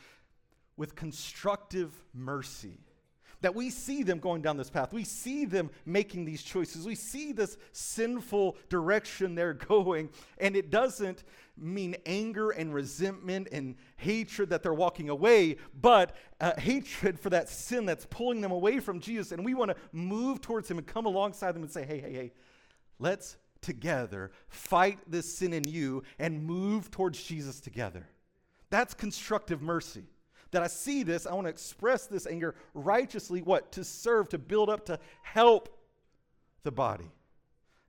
with 0.78 0.96
constructive 0.96 1.92
mercy 2.14 2.80
that 3.42 3.56
we 3.56 3.70
see 3.70 4.04
them 4.04 4.20
going 4.20 4.42
down 4.42 4.58
this 4.58 4.70
path. 4.70 4.94
We 4.94 5.04
see 5.04 5.46
them 5.46 5.70
making 5.86 6.26
these 6.26 6.42
choices. 6.42 6.86
We 6.86 6.96
see 6.96 7.32
this 7.32 7.58
sinful 7.72 8.58
direction 8.70 9.36
they're 9.36 9.54
going. 9.54 10.10
And 10.38 10.56
it 10.56 10.70
doesn't 10.70 11.24
mean 11.56 11.96
anger 12.06 12.52
and 12.52 12.74
resentment 12.74 13.48
and 13.52 13.76
hatred 13.98 14.50
that 14.50 14.64
they're 14.64 14.74
walking 14.74 15.10
away, 15.10 15.58
but 15.80 16.16
uh, 16.40 16.54
hatred 16.60 17.20
for 17.20 17.30
that 17.32 17.50
sin 17.50 17.86
that's 17.86 18.06
pulling 18.06 18.42
them 18.42 18.52
away 18.52 18.80
from 18.80 19.00
Jesus. 19.00 19.32
And 19.32 19.44
we 19.44 19.54
want 19.54 19.72
to 19.72 19.78
move 19.92 20.42
towards 20.42 20.70
Him 20.70 20.78
and 20.78 20.86
come 20.86 21.06
alongside 21.06 21.54
them 21.54 21.64
and 21.64 21.72
say, 21.72 21.86
hey, 21.86 22.00
hey, 22.00 22.14
hey, 22.14 22.34
let's 23.00 23.38
together 23.62 24.32
fight 24.50 25.00
this 25.08 25.36
sin 25.36 25.52
in 25.52 25.68
you 25.68 26.04
and 26.20 26.44
move 26.44 26.92
towards 26.92 27.22
Jesus 27.24 27.60
together. 27.60 28.08
That's 28.70 28.94
constructive 28.94 29.62
mercy 29.62 30.04
that 30.52 30.64
I 30.64 30.68
see 30.68 31.04
this, 31.04 31.26
I 31.26 31.34
want 31.34 31.46
to 31.46 31.50
express 31.50 32.08
this 32.08 32.26
anger 32.26 32.56
righteously, 32.74 33.42
what? 33.42 33.72
To 33.74 33.84
serve, 33.84 34.30
to 34.30 34.38
build 34.38 34.70
up, 34.70 34.86
to 34.86 35.00
help 35.22 35.70
the 36.64 36.72
body, 36.72 37.12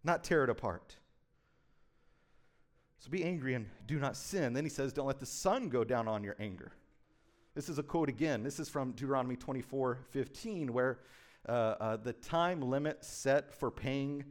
not 0.05 0.25
tear 0.25 0.45
it 0.45 0.51
apart. 0.51 0.97
So 2.99 3.11
be 3.11 3.25
angry 3.25 3.55
and 3.55 3.67
do 3.87 3.99
not 3.99 4.17
sin. 4.17 4.53
Then 4.53 4.65
he 4.65 4.71
says, 4.71 4.93
Don't 4.93 5.07
let 5.07 5.21
the 5.21 5.27
sun 5.27 5.69
go 5.69 5.85
down 5.85 6.09
on 6.09 6.25
your 6.25 6.37
anger. 6.41 6.73
This 7.55 7.69
is 7.69 7.79
a 7.79 7.83
quote 7.83 8.09
again. 8.09 8.43
This 8.43 8.61
is 8.61 8.69
from 8.69 8.93
Deuteronomy 8.93 9.37
24 9.37 9.99
15, 10.11 10.73
where 10.73 10.99
uh, 11.49 11.53
uh, 11.53 11.97
the 11.97 12.13
time 12.13 12.61
limit 12.61 13.05
set 13.05 13.53
for 13.53 13.71
paying 13.71 14.25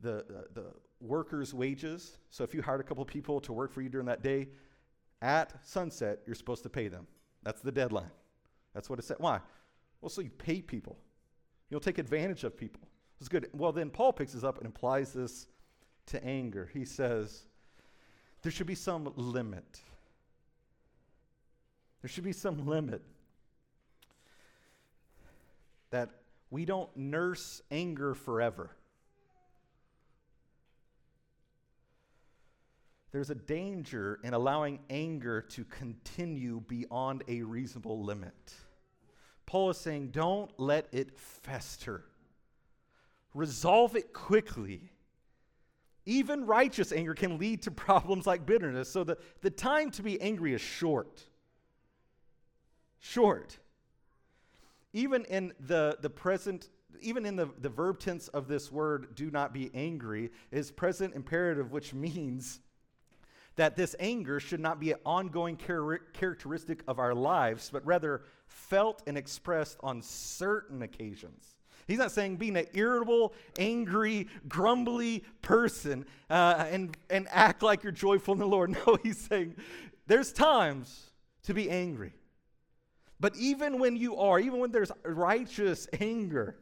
the, 0.00 0.18
uh, 0.18 0.42
the 0.54 0.72
workers' 1.00 1.54
wages. 1.54 2.18
So 2.30 2.44
if 2.44 2.54
you 2.54 2.62
hired 2.62 2.80
a 2.80 2.84
couple 2.84 3.04
people 3.04 3.40
to 3.40 3.52
work 3.52 3.72
for 3.72 3.82
you 3.82 3.88
during 3.88 4.06
that 4.06 4.22
day, 4.22 4.48
at 5.22 5.52
sunset, 5.66 6.20
you're 6.26 6.34
supposed 6.34 6.62
to 6.62 6.68
pay 6.68 6.88
them. 6.88 7.06
That's 7.42 7.60
the 7.60 7.72
deadline. 7.72 8.10
That's 8.74 8.88
what 8.90 8.98
it 8.98 9.04
said. 9.04 9.16
Why? 9.18 9.40
Well, 10.00 10.10
so 10.10 10.20
you 10.20 10.30
pay 10.30 10.60
people. 10.60 10.96
You'll 11.68 11.80
take 11.80 11.98
advantage 11.98 12.44
of 12.44 12.56
people. 12.56 12.82
It's 13.18 13.28
good. 13.28 13.48
Well, 13.52 13.72
then 13.72 13.90
Paul 13.90 14.12
picks 14.12 14.32
this 14.32 14.44
up 14.44 14.58
and 14.58 14.66
applies 14.66 15.12
this 15.12 15.46
to 16.06 16.24
anger. 16.24 16.68
He 16.72 16.84
says, 16.84 17.42
there 18.42 18.50
should 18.50 18.66
be 18.66 18.74
some 18.74 19.12
limit. 19.16 19.80
There 22.02 22.08
should 22.08 22.24
be 22.24 22.32
some 22.32 22.66
limit. 22.66 23.02
That 25.90 26.10
we 26.50 26.64
don't 26.64 26.94
nurse 26.96 27.60
anger 27.70 28.14
forever. 28.14 28.70
There's 33.12 33.30
a 33.30 33.34
danger 33.34 34.20
in 34.22 34.34
allowing 34.34 34.78
anger 34.88 35.40
to 35.40 35.64
continue 35.64 36.60
beyond 36.68 37.24
a 37.26 37.42
reasonable 37.42 38.04
limit. 38.04 38.54
Paul 39.46 39.70
is 39.70 39.78
saying, 39.78 40.10
don't 40.10 40.50
let 40.58 40.86
it 40.92 41.18
fester. 41.18 42.04
Resolve 43.34 43.96
it 43.96 44.12
quickly. 44.12 44.92
Even 46.06 46.46
righteous 46.46 46.92
anger 46.92 47.14
can 47.14 47.36
lead 47.38 47.62
to 47.62 47.70
problems 47.72 48.26
like 48.26 48.46
bitterness. 48.46 48.88
So 48.88 49.02
the, 49.02 49.18
the 49.40 49.50
time 49.50 49.90
to 49.92 50.02
be 50.02 50.20
angry 50.20 50.54
is 50.54 50.60
short. 50.60 51.24
Short. 53.00 53.58
Even 54.92 55.24
in 55.24 55.52
the, 55.58 55.98
the 56.00 56.10
present, 56.10 56.68
even 57.00 57.26
in 57.26 57.34
the, 57.34 57.48
the 57.58 57.68
verb 57.68 57.98
tense 57.98 58.28
of 58.28 58.46
this 58.46 58.70
word, 58.70 59.16
do 59.16 59.32
not 59.32 59.52
be 59.52 59.70
angry, 59.74 60.30
is 60.52 60.70
present 60.70 61.14
imperative, 61.14 61.72
which 61.72 61.92
means 61.92 62.60
that 63.56 63.76
this 63.76 63.94
anger 63.98 64.40
should 64.40 64.60
not 64.60 64.80
be 64.80 64.92
an 64.92 64.98
ongoing 65.04 65.56
char- 65.56 66.00
characteristic 66.12 66.82
of 66.88 66.98
our 66.98 67.14
lives, 67.14 67.70
but 67.72 67.84
rather 67.84 68.22
felt 68.46 69.02
and 69.06 69.16
expressed 69.18 69.78
on 69.80 70.02
certain 70.02 70.82
occasions. 70.82 71.56
He's 71.86 71.98
not 71.98 72.12
saying 72.12 72.36
being 72.36 72.56
an 72.56 72.66
irritable, 72.72 73.32
angry, 73.58 74.28
grumbly 74.48 75.24
person 75.42 76.06
uh, 76.28 76.66
and, 76.70 76.96
and 77.10 77.26
act 77.30 77.62
like 77.62 77.82
you're 77.82 77.92
joyful 77.92 78.32
in 78.34 78.38
the 78.38 78.46
Lord. 78.46 78.76
No, 78.86 78.96
he's 79.02 79.18
saying 79.18 79.56
there's 80.06 80.32
times 80.32 81.10
to 81.44 81.54
be 81.54 81.68
angry. 81.68 82.12
But 83.18 83.36
even 83.36 83.78
when 83.78 83.96
you 83.96 84.16
are, 84.16 84.38
even 84.38 84.60
when 84.60 84.70
there's 84.70 84.92
righteous 85.04 85.88
anger, 85.98 86.56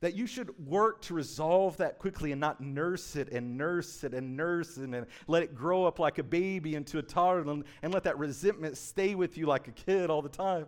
that 0.00 0.14
you 0.14 0.26
should 0.26 0.50
work 0.66 1.00
to 1.02 1.14
resolve 1.14 1.76
that 1.78 1.98
quickly 1.98 2.32
and 2.32 2.40
not 2.40 2.60
nurse 2.60 3.16
it 3.16 3.30
and 3.32 3.56
nurse 3.56 4.04
it 4.04 4.12
and 4.12 4.36
nurse 4.36 4.76
it 4.76 4.90
and 4.90 5.06
let 5.26 5.42
it 5.42 5.54
grow 5.54 5.84
up 5.84 5.98
like 5.98 6.18
a 6.18 6.22
baby 6.22 6.74
into 6.74 6.98
a 6.98 7.02
toddler 7.02 7.62
and, 7.82 7.94
let 7.94 8.04
that 8.04 8.18
resentment 8.18 8.76
stay 8.76 9.14
with 9.14 9.38
you 9.38 9.46
like 9.46 9.68
a 9.68 9.72
kid 9.72 10.10
all 10.10 10.20
the 10.20 10.28
time. 10.28 10.66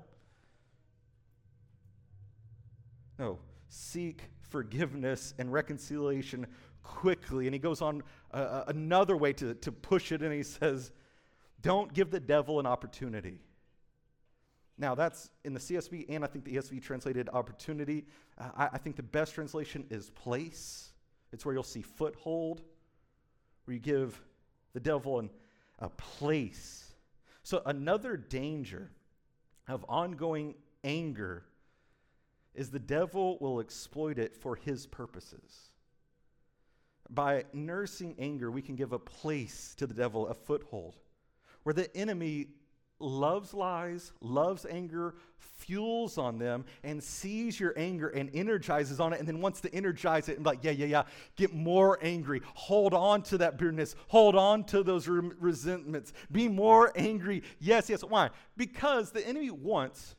No, 3.19 3.39
seek 3.69 4.23
forgiveness 4.41 5.35
and 5.39 5.53
reconciliation 5.53 6.47
quickly. 6.83 7.47
And 7.47 7.55
he 7.55 7.59
goes 7.59 7.83
on 7.83 8.03
uh, 8.33 8.37
uh 8.37 8.65
another 8.69 9.17
way 9.17 9.33
to, 9.35 9.55
to 9.55 9.73
push 9.73 10.13
it, 10.13 10.23
and 10.23 10.33
he 10.33 10.43
says, 10.43 10.93
Don't 11.61 11.93
give 11.93 12.11
the 12.11 12.21
devil 12.21 12.61
an 12.61 12.67
opportunity. 12.67 13.41
Now, 14.79 14.95
that's 14.95 15.31
in 15.45 15.53
the 15.53 15.61
CSB, 15.61 16.07
and 16.09 16.25
I 16.25 16.29
think 16.29 16.45
the 16.45 16.55
ESV 16.55 16.81
translated 16.81 17.29
opportunity. 17.33 18.07
Uh, 18.39 18.49
I, 18.57 18.69
I 18.73 18.79
think 18.79 18.97
the 18.97 19.03
best 19.03 19.35
translation 19.35 19.85
is 19.91 20.11
place. 20.11 20.93
It's 21.33 21.45
where 21.45 21.55
you'll 21.55 21.63
see 21.63 21.83
foothold, 21.83 22.63
where 23.65 23.75
you 23.75 23.81
give 23.81 24.21
the 24.73 24.81
devil 24.81 25.19
an, 25.19 25.31
a 25.79 25.89
place. 25.89 26.93
So, 27.43 27.63
another 27.67 28.17
danger 28.17 28.91
of 29.69 29.85
ongoing 29.89 30.55
anger 30.85 31.45
is 32.55 32.71
the 32.71 32.79
devil 32.79 33.39
will 33.41 33.61
exploit 33.61 34.19
it 34.19 34.37
for 34.37 34.57
his 34.57 34.87
purposes. 34.87 35.71
By 37.11 37.45
nursing 37.53 38.17
anger, 38.19 38.51
we 38.51 38.63
can 38.63 38.77
give 38.77 38.93
a 38.93 38.99
place 38.99 39.75
to 39.79 39.87
the 39.87 39.95
devil, 39.95 40.27
a 40.27 40.35
foothold, 40.35 40.97
where 41.63 41.73
the 41.73 41.95
enemy 41.97 42.49
loves 43.01 43.55
lies, 43.55 44.13
loves 44.21 44.67
anger, 44.69 45.15
fuels 45.39 46.19
on 46.19 46.39
them, 46.39 46.65
and 46.83 47.03
sees 47.03 47.59
your 47.59 47.75
anger 47.77 48.09
and 48.09 48.31
energizes 48.35 49.01
on 49.01 49.13
it, 49.13 49.19
and 49.19 49.29
then 49.29 49.41
wants 49.41 49.61
to 49.61 49.75
energize 49.75 50.29
it 50.29 50.37
and 50.37 50.47
like, 50.47 50.61
yeah, 50.63 50.71
yeah, 50.71 50.87
yeah, 50.87 51.03
get 51.37 51.53
more 51.53 51.99
angry. 52.03 52.41
Hold 52.55 52.95
on 52.95 53.23
to 53.25 53.39
that 53.39 53.59
bitterness. 53.59 53.95
Hold 54.09 54.35
on 54.35 54.65
to 54.65 54.83
those 54.83 55.09
re- 55.09 55.31
resentments. 55.39 56.13
Be 56.31 56.49
more 56.49 56.93
angry. 56.97 57.43
Yes, 57.61 57.91
yes. 57.91 58.03
Why? 58.03 58.31
Because 58.57 59.11
the 59.11 59.27
enemy 59.27 59.51
wants 59.51 60.17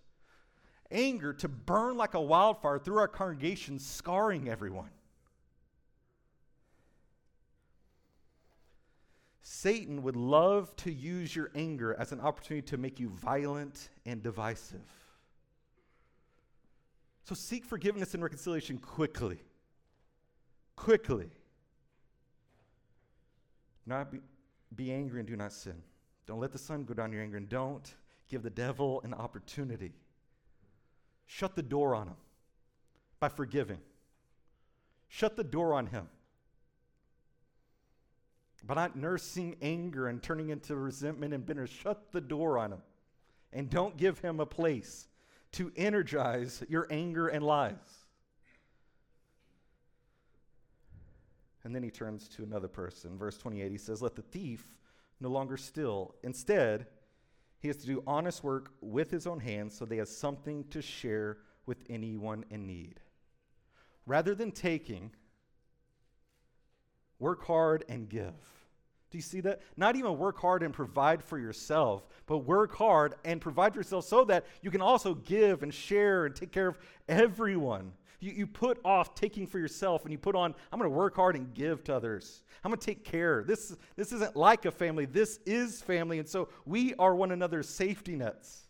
anger 0.92 1.34
to 1.34 1.48
burn 1.48 1.98
like 1.98 2.14
a 2.14 2.22
wildfire 2.22 2.80
through 2.80 3.00
our 3.00 3.08
congregation, 3.08 3.80
scarring 3.80 4.50
everyone. 4.50 4.90
Satan 9.52 10.04
would 10.04 10.16
love 10.16 10.76
to 10.76 10.94
use 10.94 11.36
your 11.36 11.50
anger 11.56 11.96
as 11.98 12.12
an 12.12 12.20
opportunity 12.20 12.68
to 12.68 12.78
make 12.78 13.00
you 13.00 13.10
violent 13.10 13.90
and 14.06 14.22
divisive. 14.22 14.86
So 17.24 17.34
seek 17.34 17.66
forgiveness 17.66 18.14
and 18.14 18.22
reconciliation 18.22 18.78
quickly. 18.78 19.40
Quickly. 20.76 21.32
Not 23.88 24.12
be, 24.12 24.20
be 24.76 24.92
angry 24.92 25.20
and 25.20 25.28
do 25.28 25.36
not 25.36 25.52
sin. 25.52 25.82
Don't 26.28 26.40
let 26.40 26.52
the 26.52 26.60
sun 26.60 26.84
go 26.84 26.94
down 26.94 27.12
your 27.12 27.24
anger 27.24 27.38
and 27.38 27.50
don't 27.50 27.96
give 28.30 28.44
the 28.44 28.52
devil 28.52 29.02
an 29.04 29.16
opportunity. 29.16 29.94
shut 31.26 31.56
the 31.56 31.64
door 31.64 31.96
on 31.96 32.10
him 32.10 32.18
by 33.20 33.30
forgiving. 33.30 33.80
Shut 35.08 35.36
the 35.36 35.44
door 35.44 35.74
on 35.74 35.88
him 35.88 36.08
by 38.70 38.76
not 38.76 38.96
nursing 38.96 39.56
anger 39.64 40.10
and 40.10 40.22
turning 40.22 40.50
into 40.50 40.76
resentment 40.76 41.34
and 41.34 41.44
bitterness. 41.44 41.72
Shut 41.72 42.12
the 42.12 42.22
door 42.22 42.60
on 42.60 42.72
him 42.72 42.82
and 43.52 43.68
don't 43.68 43.98
give 43.98 44.20
him 44.20 44.40
a 44.40 44.46
place 44.46 45.08
to 45.54 45.72
energize 45.76 46.64
your 46.70 46.86
anger 46.92 47.30
and 47.30 47.44
lies. 47.44 47.74
And 51.64 51.74
then 51.74 51.82
he 51.82 51.90
turns 51.90 52.30
to 52.30 52.44
another 52.44 52.68
person. 52.68 53.18
Verse 53.18 53.40
28, 53.40 53.72
he 53.72 53.78
says, 53.80 54.04
Let 54.04 54.16
the 54.16 54.22
thief 54.22 54.68
no 55.20 55.30
longer 55.30 55.58
steal. 55.58 56.14
Instead, 56.22 56.86
he 57.58 57.70
has 57.70 57.78
to 57.78 57.88
do 57.88 58.04
honest 58.06 58.44
work 58.44 58.72
with 58.82 59.10
his 59.10 59.26
own 59.26 59.40
hands 59.40 59.76
so 59.76 59.84
they 59.84 59.98
have 59.98 60.08
something 60.08 60.64
to 60.66 60.84
share 60.84 61.40
with 61.66 61.80
anyone 61.90 62.46
in 62.52 62.68
need. 62.68 63.00
Rather 64.06 64.36
than 64.36 64.52
taking, 64.52 65.10
work 67.18 67.44
hard 67.48 67.84
and 67.90 68.08
give. 68.08 68.59
Do 69.12 69.18
you 69.18 69.22
see 69.24 69.42
that? 69.42 69.62
Not 69.76 69.96
even 69.96 70.18
work 70.18 70.40
hard 70.40 70.62
and 70.62 70.74
provide 70.74 71.24
for 71.24 71.40
yourself, 71.40 72.08
but 72.28 72.40
work 72.40 72.76
hard 72.76 73.16
and 73.26 73.42
provide 73.42 73.74
for 73.74 73.80
yourself 73.80 74.06
so 74.06 74.24
that 74.26 74.46
you 74.62 74.70
can 74.70 74.82
also 74.82 75.16
give 75.16 75.64
and 75.64 75.74
share 75.74 76.26
and 76.26 76.36
take 76.36 76.52
care 76.52 76.68
of 76.68 76.78
everyone. 77.08 77.92
You, 78.20 78.32
you 78.32 78.48
put 78.48 78.80
off 78.86 79.16
taking 79.16 79.48
for 79.48 79.58
yourself 79.58 80.04
and 80.04 80.12
you 80.12 80.18
put 80.18 80.36
on, 80.36 80.54
I'm 80.72 80.78
going 80.78 80.92
to 80.92 80.96
work 80.96 81.16
hard 81.16 81.36
and 81.36 81.54
give 81.54 81.84
to 81.86 81.96
others. 81.96 82.44
I'm 82.64 82.70
going 82.70 82.80
to 82.80 82.86
take 82.86 83.04
care. 83.04 83.44
This, 83.48 83.76
this 83.96 84.12
isn't 84.12 84.36
like 84.36 84.66
a 84.66 84.72
family, 84.72 85.06
this 85.06 85.40
is 85.46 85.82
family. 85.82 86.20
And 86.20 86.28
so 86.28 86.50
we 86.66 86.94
are 86.96 87.16
one 87.16 87.32
another's 87.32 87.68
safety 87.68 88.16
nets. 88.16 88.68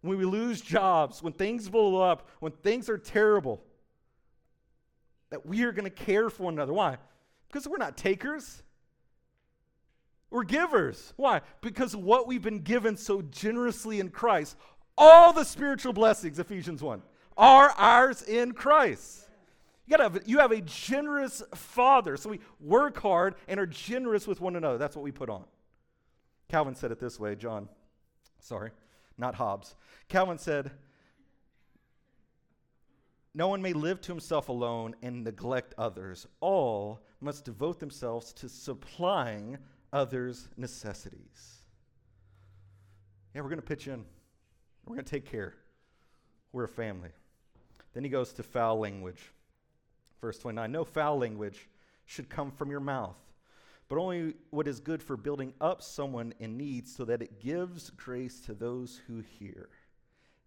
When 0.00 0.18
we 0.18 0.24
lose 0.24 0.60
jobs, 0.60 1.22
when 1.22 1.32
things 1.32 1.68
blow 1.68 2.00
up, 2.00 2.28
when 2.40 2.52
things 2.52 2.88
are 2.88 2.98
terrible, 2.98 3.62
that 5.30 5.44
we 5.44 5.62
are 5.62 5.72
going 5.72 5.84
to 5.84 5.90
care 5.90 6.30
for 6.30 6.44
one 6.44 6.54
another. 6.54 6.72
Why? 6.72 6.98
Because 7.48 7.68
we're 7.68 7.76
not 7.76 7.96
takers. 7.96 8.62
We're 10.36 10.44
givers. 10.44 11.14
Why? 11.16 11.40
Because 11.62 11.96
what 11.96 12.26
we've 12.26 12.42
been 12.42 12.58
given 12.58 12.98
so 12.98 13.22
generously 13.22 14.00
in 14.00 14.10
Christ, 14.10 14.54
all 14.98 15.32
the 15.32 15.44
spiritual 15.44 15.94
blessings, 15.94 16.38
Ephesians 16.38 16.82
1, 16.82 17.00
are 17.38 17.70
ours 17.70 18.20
in 18.20 18.52
Christ. 18.52 19.30
You, 19.86 19.92
gotta 19.92 20.02
have, 20.02 20.22
you 20.26 20.40
have 20.40 20.52
a 20.52 20.60
generous 20.60 21.42
father. 21.54 22.18
So 22.18 22.28
we 22.28 22.40
work 22.60 22.98
hard 22.98 23.36
and 23.48 23.58
are 23.58 23.64
generous 23.64 24.26
with 24.26 24.42
one 24.42 24.56
another. 24.56 24.76
That's 24.76 24.94
what 24.94 25.06
we 25.06 25.10
put 25.10 25.30
on. 25.30 25.44
Calvin 26.50 26.74
said 26.74 26.92
it 26.92 27.00
this 27.00 27.18
way, 27.18 27.34
John, 27.34 27.66
sorry, 28.38 28.72
not 29.16 29.36
Hobbes. 29.36 29.74
Calvin 30.06 30.36
said, 30.36 30.70
No 33.32 33.48
one 33.48 33.62
may 33.62 33.72
live 33.72 34.02
to 34.02 34.12
himself 34.12 34.50
alone 34.50 34.96
and 35.00 35.24
neglect 35.24 35.72
others. 35.78 36.26
All 36.40 37.00
must 37.22 37.46
devote 37.46 37.80
themselves 37.80 38.34
to 38.34 38.50
supplying 38.50 39.56
others' 39.92 40.48
necessities. 40.56 41.56
Yeah, 43.34 43.42
we're 43.42 43.48
going 43.48 43.60
to 43.60 43.66
pitch 43.66 43.86
in. 43.86 44.04
We're 44.86 44.94
going 44.94 45.04
to 45.04 45.10
take 45.10 45.30
care. 45.30 45.54
We're 46.52 46.64
a 46.64 46.68
family. 46.68 47.10
Then 47.92 48.04
he 48.04 48.10
goes 48.10 48.32
to 48.34 48.42
foul 48.42 48.78
language. 48.78 49.32
Verse 50.20 50.38
29 50.38 50.70
No 50.70 50.84
foul 50.84 51.18
language 51.18 51.68
should 52.04 52.28
come 52.28 52.50
from 52.50 52.70
your 52.70 52.80
mouth, 52.80 53.16
but 53.88 53.98
only 53.98 54.34
what 54.50 54.68
is 54.68 54.80
good 54.80 55.02
for 55.02 55.16
building 55.16 55.52
up 55.60 55.82
someone 55.82 56.32
in 56.38 56.56
need 56.56 56.88
so 56.88 57.04
that 57.04 57.20
it 57.20 57.40
gives 57.40 57.90
grace 57.90 58.40
to 58.42 58.54
those 58.54 59.00
who 59.06 59.20
hear. 59.20 59.68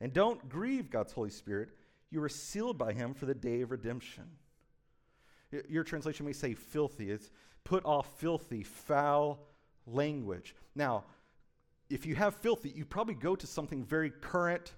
And 0.01 0.13
don't 0.13 0.48
grieve 0.48 0.89
God's 0.89 1.12
Holy 1.12 1.29
Spirit. 1.29 1.69
You 2.10 2.24
are 2.24 2.29
sealed 2.29 2.77
by 2.77 2.93
him 2.93 3.13
for 3.13 3.25
the 3.25 3.36
day 3.36 3.62
of 3.62 3.72
redemption. 3.72 4.24
Your 5.67 5.84
translation 5.84 6.25
may 6.25 6.34
say 6.34 6.53
filthy. 6.53 7.12
It's 7.12 7.31
put 7.63 7.85
off 7.85 8.07
filthy, 8.19 8.63
foul 8.63 9.39
language. 9.86 10.55
Now, 10.75 11.03
if 11.89 12.05
you 12.05 12.15
have 12.15 12.36
filthy, 12.36 12.69
you 12.69 12.86
probably 12.86 13.15
go 13.15 13.36
to 13.36 13.47
something 13.47 13.84
very 13.84 14.12
current 14.12 14.73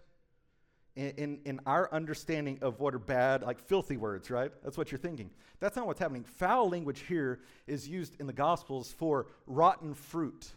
in, 0.95 1.09
in, 1.11 1.39
in, 1.45 1.59
our 1.65 1.91
understanding 1.93 2.59
of 2.61 2.79
what 2.79 2.93
are 2.93 2.99
bad, 2.99 3.43
like 3.43 3.59
filthy 3.59 3.97
words, 3.97 4.29
right? 4.29 4.51
That's 4.63 4.77
what 4.77 4.91
you're 4.91 4.99
thinking. 4.99 5.29
That's 5.59 5.75
not 5.75 5.87
what's 5.87 5.99
happening. 5.99 6.23
Foul 6.23 6.69
language 6.69 7.01
here 7.07 7.39
is 7.67 7.87
used 7.87 8.19
in 8.19 8.27
the 8.27 8.33
Gospels 8.33 8.93
for 8.97 9.27
rotten 9.47 9.93
fruit 9.93 10.49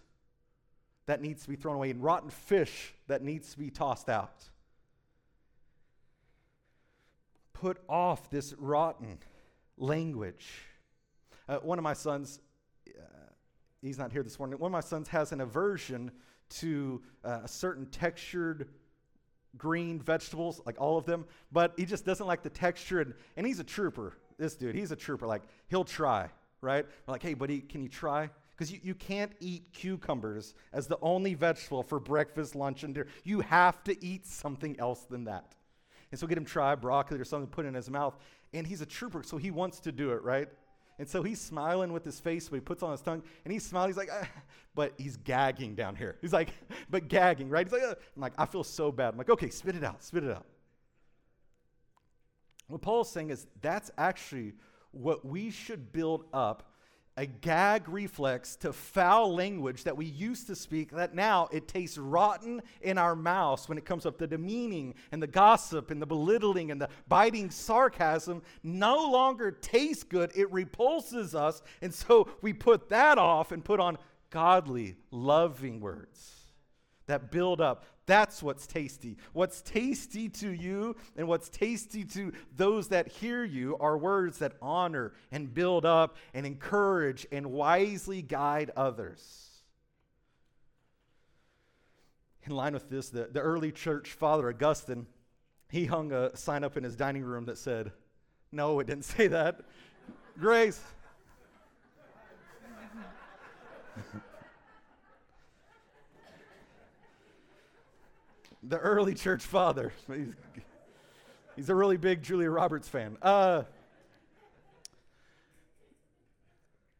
that 1.06 1.20
needs 1.20 1.42
to 1.42 1.48
be 1.48 1.56
thrown 1.56 1.76
away 1.76 1.90
and 1.90 2.02
rotten 2.02 2.30
fish 2.30 2.94
that 3.06 3.22
needs 3.22 3.52
to 3.52 3.58
be 3.58 3.70
tossed 3.70 4.08
out. 4.08 4.44
Put 7.52 7.78
off 7.88 8.30
this 8.30 8.54
rotten 8.58 9.18
language. 9.76 10.46
Uh, 11.48 11.58
one 11.58 11.78
of 11.78 11.82
my 11.82 11.92
sons, 11.92 12.40
uh, 12.88 13.02
he's 13.82 13.98
not 13.98 14.10
here 14.10 14.22
this 14.22 14.38
morning, 14.38 14.58
one 14.58 14.70
of 14.70 14.72
my 14.72 14.80
sons 14.80 15.08
has 15.08 15.32
an 15.32 15.40
aversion 15.40 16.10
to 16.48 17.02
uh, 17.24 17.40
a 17.44 17.48
certain 17.48 17.86
textured 17.86 18.68
green 19.56 20.00
vegetables, 20.00 20.60
like 20.66 20.80
all 20.80 20.96
of 20.96 21.04
them, 21.04 21.24
but 21.52 21.72
he 21.76 21.84
just 21.84 22.04
doesn't 22.04 22.26
like 22.26 22.42
the 22.42 22.50
texture. 22.50 23.00
And, 23.00 23.14
and 23.36 23.46
he's 23.46 23.60
a 23.60 23.64
trooper, 23.64 24.14
this 24.38 24.56
dude. 24.56 24.74
He's 24.74 24.90
a 24.90 24.96
trooper. 24.96 25.26
Like, 25.26 25.42
he'll 25.68 25.84
try, 25.84 26.28
right? 26.60 26.86
Like, 27.06 27.22
hey, 27.22 27.34
buddy, 27.34 27.60
can 27.60 27.82
you 27.82 27.88
try? 27.88 28.30
Because 28.50 28.72
you, 28.72 28.80
you 28.82 28.94
can't 28.94 29.32
eat 29.40 29.72
cucumbers 29.72 30.54
as 30.72 30.86
the 30.86 30.98
only 31.02 31.34
vegetable 31.34 31.82
for 31.82 32.00
breakfast, 32.00 32.54
lunch, 32.54 32.84
and 32.84 32.94
dinner. 32.94 33.06
You 33.24 33.40
have 33.40 33.82
to 33.84 34.04
eat 34.04 34.26
something 34.26 34.78
else 34.78 35.04
than 35.04 35.24
that. 35.24 35.54
And 36.10 36.18
so 36.18 36.26
get 36.26 36.38
him 36.38 36.44
try 36.44 36.74
broccoli 36.74 37.18
or 37.18 37.24
something, 37.24 37.48
put 37.48 37.64
it 37.64 37.68
in 37.68 37.74
his 37.74 37.90
mouth. 37.90 38.16
And 38.52 38.66
he's 38.66 38.80
a 38.80 38.86
trooper, 38.86 39.22
so 39.22 39.36
he 39.36 39.50
wants 39.50 39.80
to 39.80 39.92
do 39.92 40.12
it, 40.12 40.22
right? 40.22 40.48
And 40.98 41.08
so 41.08 41.22
he's 41.22 41.40
smiling 41.40 41.92
with 41.92 42.04
his 42.04 42.20
face, 42.20 42.48
but 42.48 42.56
he 42.56 42.60
puts 42.60 42.82
on 42.82 42.92
his 42.92 43.00
tongue, 43.00 43.22
and 43.44 43.52
he's 43.52 43.64
smiling. 43.64 43.88
He's 43.90 43.96
like, 43.96 44.10
ah, 44.12 44.28
but 44.74 44.92
he's 44.96 45.16
gagging 45.16 45.74
down 45.74 45.96
here. 45.96 46.16
He's 46.20 46.32
like, 46.32 46.50
but 46.90 47.08
gagging, 47.08 47.48
right? 47.48 47.66
He's 47.66 47.72
like, 47.72 47.82
ah. 47.84 47.94
I'm 48.14 48.22
like, 48.22 48.34
I 48.38 48.46
feel 48.46 48.64
so 48.64 48.92
bad. 48.92 49.12
I'm 49.12 49.18
like, 49.18 49.30
okay, 49.30 49.50
spit 49.50 49.76
it 49.76 49.84
out, 49.84 50.02
spit 50.02 50.24
it 50.24 50.30
out. 50.30 50.46
What 52.68 52.80
Paul's 52.80 53.10
saying 53.10 53.30
is 53.30 53.46
that's 53.60 53.90
actually 53.98 54.54
what 54.92 55.24
we 55.24 55.50
should 55.50 55.92
build 55.92 56.24
up 56.32 56.73
a 57.16 57.26
gag 57.26 57.88
reflex 57.88 58.56
to 58.56 58.72
foul 58.72 59.34
language 59.34 59.84
that 59.84 59.96
we 59.96 60.04
used 60.04 60.46
to 60.48 60.56
speak 60.56 60.90
that 60.90 61.14
now 61.14 61.48
it 61.52 61.68
tastes 61.68 61.96
rotten 61.96 62.60
in 62.82 62.98
our 62.98 63.14
mouths 63.14 63.68
when 63.68 63.78
it 63.78 63.84
comes 63.84 64.04
up. 64.04 64.18
The 64.18 64.26
demeaning 64.26 64.94
and 65.12 65.22
the 65.22 65.26
gossip 65.26 65.90
and 65.90 66.02
the 66.02 66.06
belittling 66.06 66.70
and 66.70 66.80
the 66.80 66.88
biting 67.08 67.50
sarcasm 67.50 68.42
no 68.62 69.10
longer 69.10 69.52
tastes 69.52 70.02
good. 70.02 70.32
It 70.34 70.50
repulses 70.52 71.34
us. 71.34 71.62
And 71.82 71.94
so 71.94 72.28
we 72.42 72.52
put 72.52 72.88
that 72.88 73.16
off 73.16 73.52
and 73.52 73.64
put 73.64 73.78
on 73.78 73.96
godly 74.30 74.96
loving 75.12 75.80
words 75.80 76.43
that 77.06 77.30
build 77.30 77.60
up 77.60 77.84
that's 78.06 78.42
what's 78.42 78.66
tasty. 78.66 79.16
What's 79.32 79.62
tasty 79.62 80.28
to 80.28 80.50
you 80.50 80.96
and 81.16 81.26
what's 81.26 81.48
tasty 81.48 82.04
to 82.04 82.32
those 82.56 82.88
that 82.88 83.08
hear 83.08 83.44
you 83.44 83.76
are 83.78 83.96
words 83.96 84.38
that 84.38 84.52
honor 84.60 85.12
and 85.32 85.52
build 85.52 85.86
up 85.86 86.16
and 86.34 86.44
encourage 86.44 87.26
and 87.32 87.46
wisely 87.46 88.20
guide 88.20 88.70
others. 88.76 89.48
In 92.44 92.54
line 92.54 92.74
with 92.74 92.90
this, 92.90 93.08
the, 93.08 93.28
the 93.32 93.40
early 93.40 93.72
church 93.72 94.12
father, 94.12 94.50
Augustine, 94.50 95.06
he 95.70 95.86
hung 95.86 96.12
a 96.12 96.36
sign 96.36 96.62
up 96.62 96.76
in 96.76 96.84
his 96.84 96.94
dining 96.94 97.22
room 97.22 97.46
that 97.46 97.56
said, 97.56 97.90
No, 98.52 98.80
it 98.80 98.86
didn't 98.86 99.06
say 99.06 99.28
that. 99.28 99.60
Grace. 100.38 100.82
The 108.68 108.78
early 108.78 109.14
church 109.14 109.42
father. 109.42 109.92
He's, 110.08 110.32
he's 111.56 111.68
a 111.68 111.74
really 111.74 111.96
big 111.96 112.22
Julia 112.22 112.50
Roberts 112.50 112.88
fan. 112.88 113.16
Uh, 113.22 113.62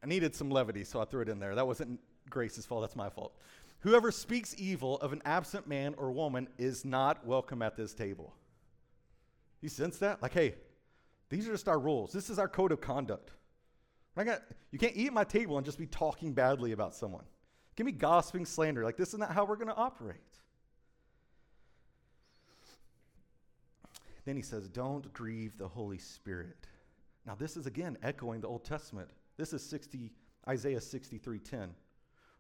I 0.03 0.07
needed 0.07 0.35
some 0.35 0.51
levity, 0.51 0.85
so 0.85 1.01
I 1.01 1.07
threw 1.07 1.23
it 1.23 1.29
in 1.29 1.39
there. 1.39 1.55
That 1.55 1.67
wasn't 1.67 1.99
Grace's 2.29 2.67
fault, 2.67 2.83
that's 2.83 2.97
my 2.97 3.09
fault. 3.09 3.35
Whoever 3.81 4.11
speaks 4.11 4.55
evil 4.59 4.99
of 5.01 5.13
an 5.13 5.23
absent 5.25 5.67
man 5.67 5.95
or 5.99 6.13
woman 6.13 6.49
is 6.59 6.85
not 6.85 7.27
welcome 7.27 7.63
at 7.63 7.77
this 7.77 7.95
table. 7.95 8.35
You 9.61 9.69
sense 9.69 9.99
that? 9.99 10.23
Like, 10.23 10.33
hey, 10.33 10.55
these 11.31 11.49
are 11.49 11.53
just 11.53 11.69
our 11.69 11.79
rules. 11.79 12.13
This 12.13 12.31
is 12.31 12.39
our 12.39 12.49
code 12.49 12.73
of 12.73 12.81
conduct. 12.81 13.33
I 14.17 14.25
got, 14.25 14.43
you 14.71 14.79
can't 14.79 14.95
eat 14.95 15.09
at 15.09 15.13
my 15.13 15.25
table 15.25 15.57
and 15.57 15.67
just 15.67 15.79
be 15.79 15.87
talking 15.87 16.33
badly 16.33 16.73
about 16.73 16.95
someone. 16.95 17.25
Give 17.77 17.85
me 17.85 17.93
gossiping 17.93 18.47
slander. 18.47 18.85
Like, 18.85 18.97
this 18.97 19.13
is 19.13 19.19
not 19.19 19.33
how 19.33 19.45
we're 19.45 19.57
going 19.57 19.69
to 19.69 19.75
operate. 19.75 20.21
Then 24.25 24.37
he 24.37 24.43
says, 24.43 24.69
Don't 24.69 25.13
grieve 25.13 25.57
the 25.59 25.69
Holy 25.69 25.99
Spirit. 25.99 26.57
Now, 27.27 27.35
this 27.35 27.57
is 27.57 27.67
again 27.67 27.97
echoing 28.03 28.41
the 28.41 28.49
Old 28.49 28.65
Testament. 28.65 29.09
This 29.37 29.53
is 29.53 29.63
60, 29.63 30.13
Isaiah 30.49 30.81
63:10, 30.81 31.71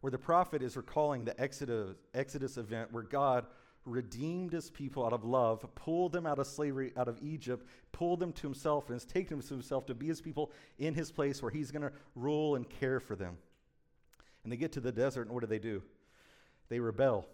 where 0.01 0.11
the 0.11 0.19
prophet 0.19 0.63
is 0.63 0.77
recalling 0.77 1.25
the 1.25 1.39
Exodus, 1.41 1.97
Exodus 2.13 2.57
event 2.57 2.93
where 2.93 3.03
God 3.03 3.47
redeemed 3.87 4.53
his 4.53 4.71
people 4.71 5.05
out 5.05 5.13
of 5.13 5.25
love, 5.25 5.67
pulled 5.75 6.13
them 6.13 6.27
out 6.27 6.39
of 6.39 6.47
slavery, 6.47 6.93
out 6.97 7.09
of 7.09 7.19
Egypt, 7.23 7.67
pulled 7.93 8.21
them 8.21 8.33
to 8.33 8.47
himself, 8.47 8.87
and 8.87 8.95
has 8.95 9.05
taken 9.05 9.39
them 9.39 9.47
to 9.47 9.55
himself 9.55 9.87
to 9.87 9.95
be 9.95 10.07
his 10.07 10.21
people 10.21 10.53
in 10.79 10.95
his 10.95 11.11
place 11.11 11.43
where 11.43 11.51
he's 11.51 11.71
going 11.71 11.83
to 11.83 11.93
rule 12.15 12.57
and 12.57 12.69
care 12.69 13.01
for 13.01 13.15
them. 13.15 13.37
And 14.43 14.53
they 14.53 14.57
get 14.57 14.73
to 14.73 14.81
the 14.81 14.93
desert, 14.93 15.23
and 15.23 15.33
what 15.33 15.41
do 15.41 15.47
they 15.47 15.59
do? 15.59 15.83
They 16.69 16.81
rebel. 16.81 17.27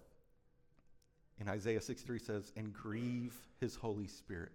And 1.41 1.49
Isaiah 1.49 1.81
63 1.81 2.19
says, 2.19 2.53
and 2.55 2.73
grieve 2.73 3.35
his 3.61 3.75
Holy 3.75 4.07
Spirit. 4.07 4.53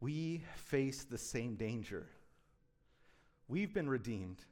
We 0.00 0.42
face 0.56 1.04
the 1.04 1.18
same 1.18 1.54
danger. 1.54 2.06
We've 3.46 3.72
been 3.72 3.88
redeemed 3.88 4.44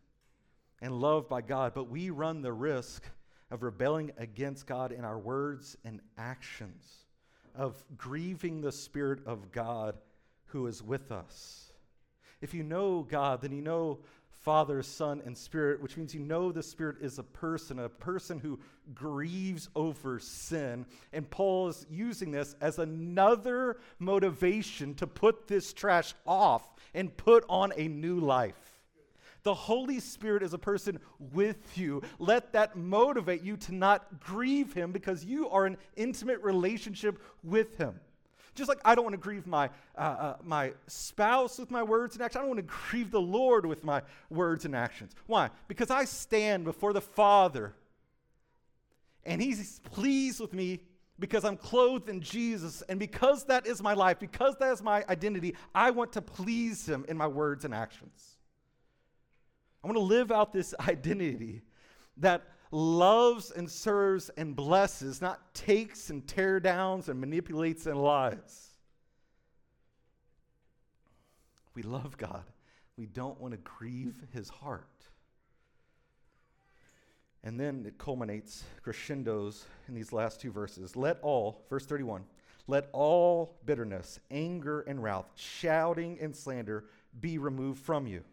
and 0.81 1.01
loved 1.01 1.29
by 1.29 1.41
God, 1.41 1.73
but 1.75 1.91
we 1.91 2.11
run 2.11 2.41
the 2.41 2.53
risk 2.53 3.03
of 3.51 3.63
rebelling 3.63 4.13
against 4.17 4.67
God 4.67 4.93
in 4.93 5.05
our 5.05 5.19
words 5.19 5.77
and 5.85 6.01
actions, 6.17 7.07
of 7.57 7.83
grieving 7.97 8.61
the 8.61 8.73
Spirit 8.73 9.21
of 9.27 9.51
God 9.51 9.97
who 10.47 10.67
is 10.67 10.83
with 10.83 11.11
us. 11.11 11.73
If 12.41 12.55
you 12.55 12.63
know 12.63 13.03
God, 13.03 13.41
then 13.41 13.53
you 13.53 13.63
know 13.63 13.99
Father, 14.49 14.83
Son, 14.83 15.21
and 15.27 15.37
Spirit, 15.37 15.83
which 15.83 15.99
means 15.99 16.15
you 16.15 16.21
know 16.21 16.51
the 16.51 16.63
Spirit 16.63 16.97
is 17.03 17.19
a 17.19 17.23
person, 17.23 17.81
a 17.81 17.89
person 17.91 18.39
who 18.39 18.59
grieves 18.95 19.69
over 19.77 20.19
sin. 20.19 20.87
And 21.13 21.29
Paul 21.29 21.69
is 21.69 21.85
using 21.91 22.31
this 22.31 22.57
as 22.63 22.79
another 22.79 23.77
motivation 23.99 24.95
to 24.95 25.07
put 25.07 25.49
this 25.49 25.75
trash 25.75 26.15
off 26.27 26.67
and 26.95 27.15
put 27.15 27.45
on 27.51 27.75
a 27.77 27.89
new 27.89 28.21
life. 28.21 28.81
The 29.43 29.53
Holy 29.53 30.01
Spirit 30.01 30.43
is 30.43 30.55
a 30.55 30.59
person 30.59 30.99
with 31.19 31.77
you. 31.77 32.01
Let 32.19 32.55
that 32.55 32.75
motivate 32.75 33.43
you 33.43 33.59
to 33.59 33.75
not 33.75 34.19
grieve 34.19 34.73
Him 34.73 34.93
because 34.93 35.27
you 35.27 35.51
are 35.51 35.67
in 35.67 35.77
intimate 35.95 36.41
relationship 36.41 37.23
with 37.43 37.77
Him. 37.77 38.01
Just 38.59 38.69
like 38.69 38.81
I 38.85 38.95
don't 38.95 39.05
want 39.05 39.15
to 39.15 39.21
grieve 39.21 39.47
my, 39.47 39.71
uh, 39.97 40.01
uh, 40.01 40.37
my 40.43 40.73
spouse 40.87 41.59
with 41.59 41.71
my 41.71 41.83
words 41.83 42.17
and 42.17 42.23
actions, 42.23 42.39
I 42.39 42.41
don't 42.41 42.57
want 42.57 42.69
to 42.69 42.75
grieve 42.91 43.11
the 43.11 43.21
Lord 43.21 43.65
with 43.65 43.85
my 43.85 44.03
words 44.29 44.65
and 44.65 44.75
actions. 44.75 45.15
Why? 45.27 45.51
Because 45.69 45.91
I 45.91 46.05
stand 46.05 46.65
before 46.65 46.93
the 46.93 47.01
Father 47.01 47.75
and 49.25 49.41
He's 49.41 49.79
pleased 49.81 50.41
with 50.41 50.53
me 50.53 50.81
because 51.19 51.45
I'm 51.45 51.57
clothed 51.57 52.09
in 52.09 52.21
Jesus. 52.21 52.83
And 52.89 52.99
because 52.99 53.45
that 53.45 53.67
is 53.67 53.83
my 53.83 53.95
life, 53.95 54.19
because 54.19 54.57
that 54.57 54.73
is 54.73 54.83
my 54.83 55.05
identity, 55.09 55.55
I 55.75 55.91
want 55.91 56.13
to 56.15 56.23
please 56.23 56.89
Him 56.89 57.05
in 57.09 57.17
my 57.17 57.27
words 57.27 57.65
and 57.65 57.75
actions. 57.75 58.37
I 59.83 59.87
want 59.87 59.97
to 59.97 60.03
live 60.03 60.33
out 60.33 60.53
this 60.53 60.75
identity 60.89 61.63
that 62.17 62.43
loves 62.71 63.51
and 63.51 63.71
serves 63.71 64.29
and 64.31 64.55
blesses, 64.55 65.21
not 65.21 65.55
takes 65.55 66.11
and 66.11 66.27
tear 66.27 66.61
downs 66.61 67.09
and 67.09 67.21
manipulates 67.21 67.87
and 67.87 68.01
lies. 68.01 68.75
We 71.75 71.83
love 71.83 72.17
God. 72.17 72.45
We 72.97 73.07
don't 73.07 73.41
want 73.41 73.53
to 73.53 73.59
grieve 73.59 74.17
his 74.33 74.49
heart. 74.49 74.85
And 77.45 77.59
then 77.59 77.85
it 77.87 77.99
culminates, 77.99 78.65
crescendos 78.83 79.65
in 79.87 79.95
these 79.95 80.13
last 80.13 80.41
two 80.41 80.51
verses. 80.51 80.97
Let 80.97 81.19
all, 81.23 81.65
verse 81.71 81.87
31, 81.87 82.25
let 82.67 82.91
all 82.93 83.57
bitterness, 83.65 84.19
anger, 84.31 84.81
and 84.81 85.03
wrath, 85.03 85.31
shouting 85.37 86.19
and 86.21 86.35
slander 86.35 86.85
be 87.21 87.39
removed 87.39 87.81
from 87.81 88.07
you, 88.07 88.25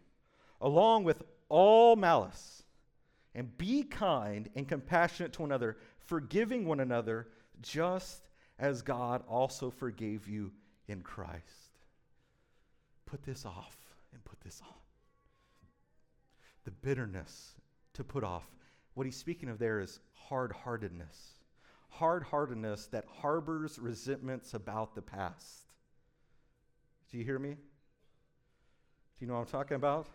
along 0.60 1.04
with 1.04 1.22
all 1.48 1.96
malice 1.96 2.64
and 3.36 3.56
be 3.58 3.82
kind 3.84 4.48
and 4.56 4.66
compassionate 4.66 5.34
to 5.34 5.42
one 5.42 5.52
another, 5.52 5.76
forgiving 5.98 6.64
one 6.64 6.80
another, 6.80 7.28
just 7.60 8.22
as 8.58 8.80
God 8.80 9.22
also 9.28 9.70
forgave 9.70 10.26
you 10.26 10.50
in 10.88 11.02
Christ. 11.02 11.78
Put 13.04 13.22
this 13.22 13.44
off 13.44 13.76
and 14.14 14.24
put 14.24 14.40
this 14.40 14.62
on. 14.66 14.74
The 16.64 16.70
bitterness 16.70 17.52
to 17.92 18.02
put 18.02 18.24
off. 18.24 18.46
What 18.94 19.04
he's 19.04 19.16
speaking 19.16 19.50
of 19.50 19.58
there 19.58 19.80
is 19.80 20.00
hard 20.14 20.50
heartedness. 20.50 21.34
Hard 21.88 22.22
heartedness 22.24 22.86
that 22.86 23.04
harbors 23.20 23.78
resentments 23.78 24.54
about 24.54 24.94
the 24.94 25.02
past. 25.02 25.66
Do 27.10 27.18
you 27.18 27.24
hear 27.24 27.38
me? 27.38 27.50
Do 27.50 27.56
you 29.20 29.26
know 29.26 29.34
what 29.34 29.40
I'm 29.40 29.46
talking 29.46 29.76
about? 29.76 30.06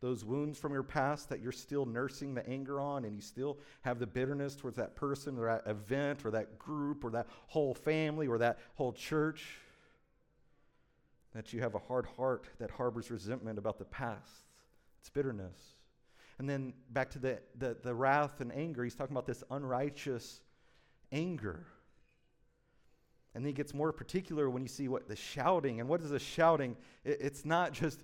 Those 0.00 0.24
wounds 0.24 0.58
from 0.58 0.72
your 0.72 0.82
past 0.82 1.28
that 1.28 1.40
you're 1.40 1.52
still 1.52 1.84
nursing 1.84 2.34
the 2.34 2.48
anger 2.48 2.80
on 2.80 3.04
and 3.04 3.14
you 3.14 3.20
still 3.20 3.58
have 3.82 3.98
the 3.98 4.06
bitterness 4.06 4.56
towards 4.56 4.76
that 4.76 4.96
person 4.96 5.38
or 5.38 5.46
that 5.46 5.70
event 5.70 6.24
or 6.24 6.30
that 6.30 6.58
group 6.58 7.04
or 7.04 7.10
that 7.10 7.26
whole 7.48 7.74
family 7.74 8.26
or 8.26 8.38
that 8.38 8.58
whole 8.74 8.92
church. 8.92 9.58
That 11.34 11.52
you 11.52 11.60
have 11.60 11.74
a 11.74 11.78
hard 11.78 12.06
heart 12.16 12.48
that 12.58 12.70
harbors 12.70 13.10
resentment 13.10 13.58
about 13.58 13.78
the 13.78 13.84
past. 13.84 14.48
It's 15.00 15.10
bitterness. 15.10 15.58
And 16.38 16.48
then 16.48 16.72
back 16.90 17.10
to 17.10 17.18
the, 17.18 17.38
the, 17.58 17.76
the 17.82 17.94
wrath 17.94 18.40
and 18.40 18.50
anger, 18.52 18.82
he's 18.82 18.94
talking 18.94 19.14
about 19.14 19.26
this 19.26 19.44
unrighteous 19.50 20.40
anger. 21.12 21.66
And 23.34 23.44
then 23.44 23.48
he 23.48 23.52
gets 23.52 23.72
more 23.72 23.92
particular 23.92 24.50
when 24.50 24.62
you 24.62 24.68
see 24.68 24.88
what 24.88 25.08
the 25.08 25.14
shouting. 25.14 25.78
And 25.78 25.88
what 25.88 26.00
is 26.00 26.10
the 26.10 26.18
shouting? 26.18 26.76
It, 27.04 27.18
it's 27.20 27.44
not 27.44 27.72
just, 27.72 28.02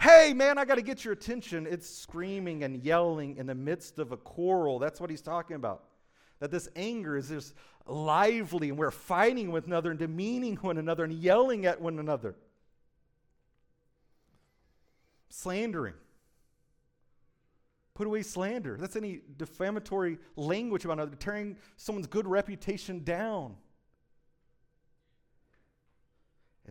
hey, 0.00 0.34
man, 0.34 0.58
I 0.58 0.64
got 0.64 0.74
to 0.74 0.82
get 0.82 1.04
your 1.04 1.14
attention. 1.14 1.66
It's 1.66 1.88
screaming 1.88 2.62
and 2.62 2.76
yelling 2.84 3.36
in 3.38 3.46
the 3.46 3.54
midst 3.54 3.98
of 3.98 4.12
a 4.12 4.16
quarrel. 4.16 4.78
That's 4.78 5.00
what 5.00 5.08
he's 5.08 5.22
talking 5.22 5.56
about. 5.56 5.84
That 6.40 6.50
this 6.50 6.68
anger 6.76 7.16
is 7.16 7.28
just 7.28 7.54
lively 7.86 8.68
and 8.68 8.78
we're 8.78 8.90
fighting 8.90 9.50
with 9.50 9.66
another 9.66 9.90
and 9.90 9.98
demeaning 9.98 10.56
one 10.56 10.76
another 10.76 11.04
and 11.04 11.12
yelling 11.12 11.64
at 11.66 11.80
one 11.80 11.98
another. 11.98 12.36
Slandering. 15.30 15.94
Put 17.94 18.06
away 18.06 18.22
slander. 18.22 18.76
That's 18.78 18.96
any 18.96 19.20
defamatory 19.36 20.18
language 20.36 20.84
about 20.84 20.94
another, 20.94 21.16
tearing 21.16 21.56
someone's 21.76 22.06
good 22.06 22.26
reputation 22.26 23.02
down. 23.04 23.56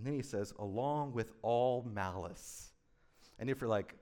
And 0.01 0.07
then 0.07 0.15
he 0.15 0.23
says, 0.23 0.51
along 0.57 1.13
with 1.13 1.31
all 1.43 1.85
malice. 1.93 2.71
And 3.37 3.51
if 3.51 3.61
you're 3.61 3.69
like, 3.69 3.93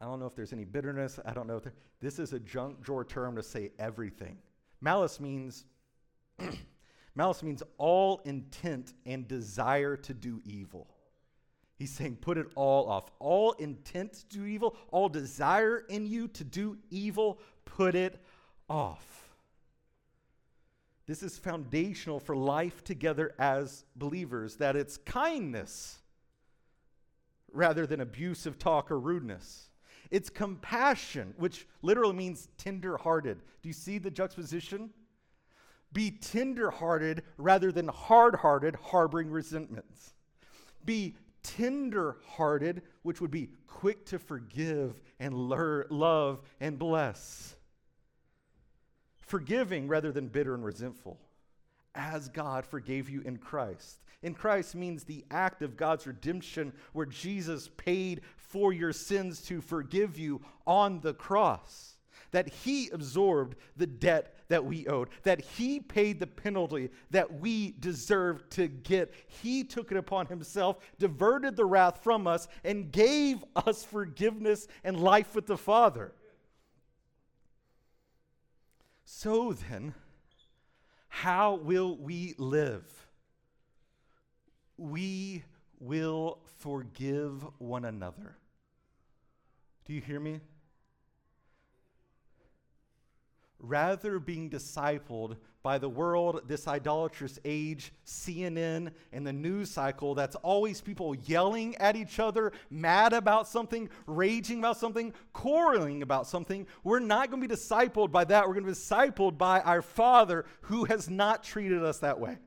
I 0.00 0.04
don't 0.04 0.20
know 0.20 0.26
if 0.26 0.36
there's 0.36 0.52
any 0.52 0.64
bitterness, 0.64 1.18
I 1.26 1.32
don't 1.32 1.48
know 1.48 1.56
if 1.56 1.64
there, 1.64 1.72
this 1.98 2.20
is 2.20 2.32
a 2.32 2.38
junk 2.38 2.80
drawer 2.80 3.04
term 3.04 3.34
to 3.34 3.42
say 3.42 3.72
everything. 3.80 4.38
Malice 4.80 5.18
means 5.18 5.64
malice 7.16 7.42
means 7.42 7.64
all 7.76 8.20
intent 8.24 8.92
and 9.04 9.26
desire 9.26 9.96
to 9.96 10.14
do 10.14 10.40
evil. 10.44 10.94
He's 11.74 11.90
saying 11.90 12.18
put 12.20 12.38
it 12.38 12.46
all 12.54 12.88
off. 12.88 13.10
All 13.18 13.50
intent 13.54 14.12
to 14.30 14.38
do 14.38 14.46
evil, 14.46 14.76
all 14.92 15.08
desire 15.08 15.78
in 15.88 16.06
you 16.06 16.28
to 16.28 16.44
do 16.44 16.78
evil, 16.88 17.40
put 17.64 17.96
it 17.96 18.22
off. 18.68 19.25
This 21.06 21.22
is 21.22 21.38
foundational 21.38 22.18
for 22.18 22.36
life 22.36 22.82
together 22.82 23.34
as 23.38 23.84
believers, 23.94 24.56
that 24.56 24.74
it's 24.74 24.96
kindness 24.96 25.98
rather 27.52 27.86
than 27.86 28.00
abusive 28.00 28.58
talk 28.58 28.90
or 28.90 28.98
rudeness. 28.98 29.70
It's 30.10 30.28
compassion, 30.28 31.34
which 31.36 31.66
literally 31.82 32.14
means 32.14 32.48
tender 32.58 32.96
hearted. 32.96 33.38
Do 33.62 33.68
you 33.68 33.72
see 33.72 33.98
the 33.98 34.10
juxtaposition? 34.10 34.90
Be 35.92 36.10
tender 36.10 36.70
hearted 36.70 37.22
rather 37.38 37.70
than 37.70 37.88
hard 37.88 38.34
hearted, 38.34 38.76
harboring 38.76 39.30
resentments. 39.30 40.14
Be 40.84 41.16
tender 41.42 42.16
hearted, 42.26 42.82
which 43.02 43.20
would 43.20 43.30
be 43.30 43.50
quick 43.66 44.04
to 44.06 44.18
forgive 44.18 45.00
and 45.20 45.34
love 45.34 46.40
and 46.60 46.78
bless 46.78 47.55
forgiving 49.26 49.88
rather 49.88 50.10
than 50.12 50.28
bitter 50.28 50.54
and 50.54 50.64
resentful, 50.64 51.18
as 51.94 52.28
God 52.28 52.64
forgave 52.64 53.10
you 53.10 53.20
in 53.22 53.36
Christ. 53.36 53.98
In 54.22 54.34
Christ 54.34 54.74
means 54.74 55.04
the 55.04 55.24
act 55.30 55.62
of 55.62 55.76
God's 55.76 56.06
redemption 56.06 56.72
where 56.92 57.06
Jesus 57.06 57.68
paid 57.76 58.22
for 58.36 58.72
your 58.72 58.92
sins 58.92 59.42
to 59.42 59.60
forgive 59.60 60.18
you 60.18 60.40
on 60.66 61.00
the 61.00 61.14
cross. 61.14 61.96
That 62.30 62.48
he 62.48 62.88
absorbed 62.90 63.56
the 63.76 63.86
debt 63.86 64.34
that 64.48 64.64
we 64.64 64.86
owed, 64.86 65.10
that 65.22 65.40
he 65.40 65.80
paid 65.80 66.18
the 66.18 66.26
penalty 66.26 66.90
that 67.10 67.40
we 67.40 67.74
deserved 67.78 68.50
to 68.52 68.68
get. 68.68 69.12
He 69.26 69.64
took 69.64 69.92
it 69.92 69.98
upon 69.98 70.26
himself, 70.26 70.78
diverted 70.98 71.56
the 71.56 71.64
wrath 71.64 72.02
from 72.02 72.26
us, 72.26 72.48
and 72.64 72.90
gave 72.90 73.44
us 73.54 73.84
forgiveness 73.84 74.66
and 74.82 74.98
life 74.98 75.34
with 75.34 75.46
the 75.46 75.56
Father. 75.56 76.12
So 79.08 79.52
then, 79.52 79.94
how 81.08 81.54
will 81.54 81.96
we 81.96 82.34
live? 82.38 83.06
We 84.76 85.44
will 85.78 86.40
forgive 86.58 87.46
one 87.58 87.84
another. 87.84 88.36
Do 89.84 89.92
you 89.92 90.00
hear 90.00 90.18
me? 90.18 90.40
Rather 93.58 94.18
being 94.18 94.50
discipled 94.50 95.36
by 95.62 95.78
the 95.78 95.88
world, 95.88 96.42
this 96.46 96.68
idolatrous 96.68 97.40
age, 97.44 97.92
CNN, 98.06 98.92
and 99.12 99.26
the 99.26 99.32
news 99.32 99.68
cycle 99.68 100.14
that's 100.14 100.36
always 100.36 100.80
people 100.80 101.16
yelling 101.24 101.74
at 101.78 101.96
each 101.96 102.20
other, 102.20 102.52
mad 102.70 103.12
about 103.12 103.48
something, 103.48 103.90
raging 104.06 104.60
about 104.60 104.76
something, 104.76 105.12
quarreling 105.32 106.02
about 106.02 106.28
something. 106.28 106.68
We're 106.84 107.00
not 107.00 107.30
going 107.30 107.42
to 107.42 107.48
be 107.48 107.52
discipled 107.52 108.12
by 108.12 108.24
that. 108.26 108.46
We're 108.46 108.54
going 108.54 108.64
to 108.64 108.70
be 108.70 108.76
discipled 108.76 109.38
by 109.38 109.60
our 109.60 109.82
Father 109.82 110.44
who 110.62 110.84
has 110.84 111.10
not 111.10 111.42
treated 111.42 111.82
us 111.82 111.98
that 111.98 112.20
way. 112.20 112.38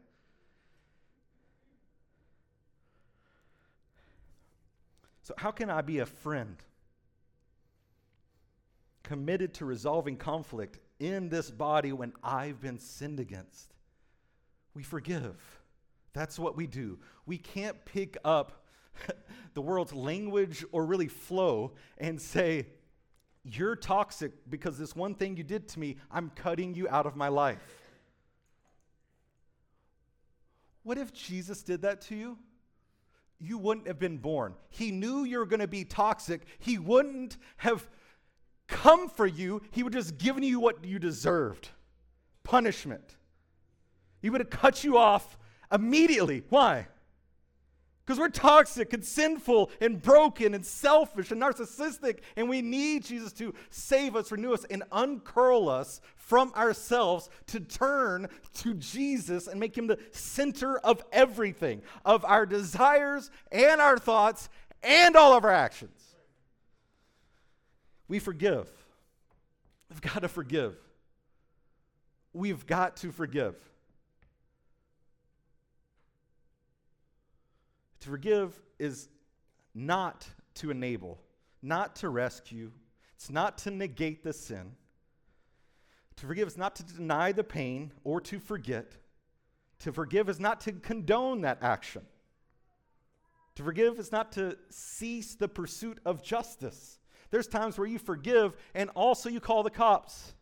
So, 5.24 5.34
how 5.38 5.52
can 5.52 5.70
I 5.70 5.82
be 5.82 6.00
a 6.00 6.06
friend? 6.06 6.56
Committed 9.04 9.56
to 9.56 9.66
resolving 9.66 10.16
conflict 10.16 10.80
in 11.00 11.30
this 11.30 11.50
body 11.50 11.92
when 11.92 12.14
I've 12.24 12.62
been 12.62 12.78
sinned 12.78 13.20
against. 13.20 13.74
We 14.74 14.84
forgive. 14.84 15.38
That's 16.14 16.38
what 16.38 16.56
we 16.56 16.68
do. 16.68 17.00
We 17.26 17.38
can't 17.38 17.84
pick 17.86 18.18
up 18.24 18.66
the 19.54 19.62
world's 19.62 19.94
language 19.94 20.66
or 20.72 20.86
really 20.86 21.08
flow 21.08 21.74
and 21.98 22.22
say, 22.22 22.68
You're 23.44 23.76
toxic 23.76 24.32
because 24.50 24.78
this 24.78 24.96
one 24.96 25.16
thing 25.16 25.38
you 25.38 25.44
did 25.44 25.68
to 25.70 25.80
me, 25.80 25.98
I'm 26.12 26.32
cutting 26.36 26.76
you 26.76 26.88
out 26.90 27.06
of 27.06 27.16
my 27.16 27.30
life. 27.30 27.60
What 30.84 30.98
if 30.98 31.14
Jesus 31.14 31.62
did 31.62 31.84
that 31.84 32.02
to 32.02 32.16
you? 32.16 32.38
You 33.40 33.58
wouldn't 33.58 33.88
have 33.88 34.00
been 34.00 34.18
born. 34.18 34.56
He 34.70 34.92
knew 34.92 35.24
you 35.24 35.40
were 35.40 35.46
going 35.46 35.62
to 35.62 35.68
be 35.68 35.86
toxic. 35.86 36.42
He 36.58 36.78
wouldn't 36.78 37.38
have 37.58 37.88
come 38.70 39.10
for 39.10 39.26
you, 39.26 39.62
he 39.72 39.84
would 39.84 39.94
have 39.94 40.06
just 40.06 40.18
given 40.18 40.44
you 40.44 40.60
what 40.60 40.86
you 40.86 41.00
deserved 41.00 41.70
punishment. 42.44 43.18
He 44.22 44.30
would 44.30 44.42
have 44.42 44.50
cut 44.50 44.84
you 44.84 44.98
off 44.98 45.38
immediately. 45.72 46.44
Why? 46.50 46.88
Because 48.06 48.20
we're 48.20 48.30
toxic 48.30 48.94
and 48.94 49.06
sinful 49.06 49.70
and 49.82 50.02
broken 50.02 50.56
and 50.56 50.66
selfish 50.66 51.30
and 51.30 51.42
narcissistic, 51.42 52.20
and 52.36 52.50
we 52.50 52.62
need 52.62 53.06
Jesus 53.06 53.34
to 53.34 53.54
save 53.70 54.16
us, 54.16 54.32
renew 54.32 54.54
us, 54.54 54.66
and 54.72 54.84
uncurl 54.92 55.70
us 55.70 56.02
from 56.16 56.52
ourselves 56.54 57.30
to 57.48 57.60
turn 57.60 58.28
to 58.56 58.74
Jesus 58.76 59.48
and 59.48 59.60
make 59.60 59.78
him 59.78 59.86
the 59.86 60.00
center 60.12 60.80
of 60.80 61.04
everything, 61.12 61.84
of 62.04 62.26
our 62.26 62.48
desires 62.48 63.30
and 63.52 63.80
our 63.80 64.00
thoughts 64.00 64.50
and 64.82 65.16
all 65.16 65.34
of 65.38 65.44
our 65.44 65.52
actions 65.52 66.09
we 68.10 68.20
forgive. 68.20 68.70
We've 69.90 70.02
got 70.02 70.24
to 70.24 70.28
forgive. 70.28 70.76
We've 72.34 72.68
got 72.68 72.98
to 72.98 73.12
forgive. 73.14 73.56
To 78.02 78.10
forgive 78.10 78.60
is 78.78 79.08
not 79.74 80.28
to 80.56 80.72
enable, 80.72 81.20
not 81.62 81.96
to 81.98 82.10
rescue, 82.10 82.72
it's 83.16 83.30
not 83.30 83.58
to 83.60 83.72
negate 83.72 84.24
the 84.24 84.34
sin. 84.34 84.72
To 86.18 86.26
forgive 86.26 86.48
is 86.48 86.58
not 86.58 86.76
to 86.76 86.84
deny 86.84 87.32
the 87.32 87.44
pain 87.44 87.94
or 88.04 88.20
to 88.22 88.40
forget. 88.40 88.98
To 89.80 89.94
forgive 89.94 90.30
is 90.30 90.40
not 90.40 90.62
to 90.62 90.74
condone 90.74 91.42
that 91.42 91.60
action. 91.62 92.02
To 93.56 93.64
forgive 93.64 94.00
is 94.00 94.12
not 94.12 94.32
to 94.34 94.58
cease 94.70 95.36
the 95.36 95.48
pursuit 95.48 96.00
of 96.06 96.24
justice. 96.24 96.99
There's 97.32 97.48
times 97.48 97.78
where 97.78 97.88
you 97.88 98.00
forgive 98.00 98.56
and 98.74 98.90
also 98.96 99.30
you 99.30 99.40
call 99.40 99.64
the 99.64 99.70
cops. 99.70 100.34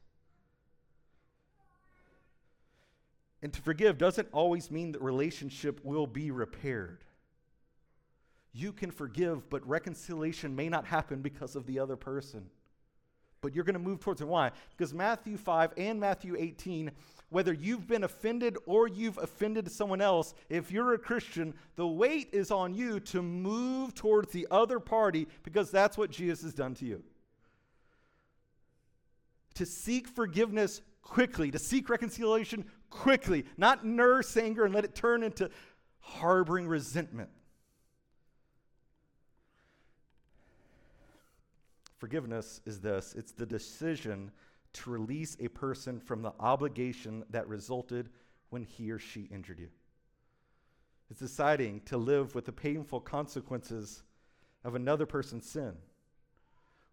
And 3.42 3.54
to 3.54 3.62
forgive 3.62 3.98
doesn't 3.98 4.30
always 4.32 4.72
mean 4.72 4.94
that 4.94 5.02
relationship 5.02 5.80
will 5.84 6.08
be 6.08 6.32
repaired. 6.32 7.04
You 8.54 8.74
can 8.74 8.90
forgive, 8.90 9.50
but 9.50 9.68
reconciliation 9.68 10.56
may 10.56 10.70
not 10.70 10.86
happen 10.86 11.22
because 11.22 11.56
of 11.56 11.68
the 11.68 11.78
other 11.78 11.96
person. 11.96 12.50
But 13.42 13.54
you're 13.54 13.64
going 13.64 13.74
to 13.74 13.80
move 13.80 14.00
towards 14.00 14.22
it. 14.22 14.28
Why? 14.28 14.52
Because 14.72 14.94
Matthew 14.94 15.38
5 15.38 15.74
and 15.78 16.00
Matthew 16.00 16.36
18 16.36 16.92
whether 17.30 17.52
you've 17.52 17.88
been 17.88 18.04
offended 18.04 18.58
or 18.66 18.88
you've 18.88 19.18
offended 19.18 19.70
someone 19.72 20.02
else, 20.02 20.34
if 20.50 20.72
you're 20.72 20.94
a 20.94 21.00
Christian, 21.00 21.54
the 21.76 21.88
weight 21.88 22.30
is 22.32 22.52
on 22.52 22.74
you 22.74 23.00
to 23.02 23.22
move 23.22 23.94
towards 23.94 24.32
the 24.32 24.48
other 24.50 24.80
party 24.80 25.28
because 25.44 25.70
that's 25.70 25.98
what 25.98 26.10
Jesus 26.10 26.44
has 26.44 26.54
done 26.54 26.74
to 26.76 26.86
you. 26.86 27.04
To 29.56 29.66
seek 29.66 30.08
forgiveness 30.08 30.82
quickly, 31.02 31.52
to 31.52 31.60
seek 31.60 31.90
reconciliation 31.90 32.66
quickly, 32.90 33.46
not 33.58 33.86
nurse 33.86 34.38
anger 34.38 34.64
and 34.64 34.74
let 34.74 34.86
it 34.86 34.96
turn 34.96 35.24
into 35.24 35.50
harboring 36.00 36.68
resentment. 36.68 37.30
Forgiveness 41.98 42.62
is 42.66 42.80
this 42.80 43.16
it's 43.18 43.32
the 43.32 43.46
decision 43.46 44.32
to 44.74 44.90
release 44.90 45.38
a 45.40 45.48
person 45.48 46.00
from 46.00 46.22
the 46.22 46.34
obligation 46.40 47.24
that 47.30 47.48
resulted 47.48 48.10
when 48.50 48.64
he 48.64 48.92
or 48.92 49.00
she 49.00 49.22
injured 49.32 49.60
you. 49.60 49.70
It's 51.10 51.20
deciding 51.20 51.82
to 51.86 51.98
live 51.98 52.36
with 52.36 52.46
the 52.46 52.52
painful 52.52 53.00
consequences 53.00 54.04
of 54.64 54.76
another 54.76 55.06
person's 55.06 55.50
sin. 55.50 55.74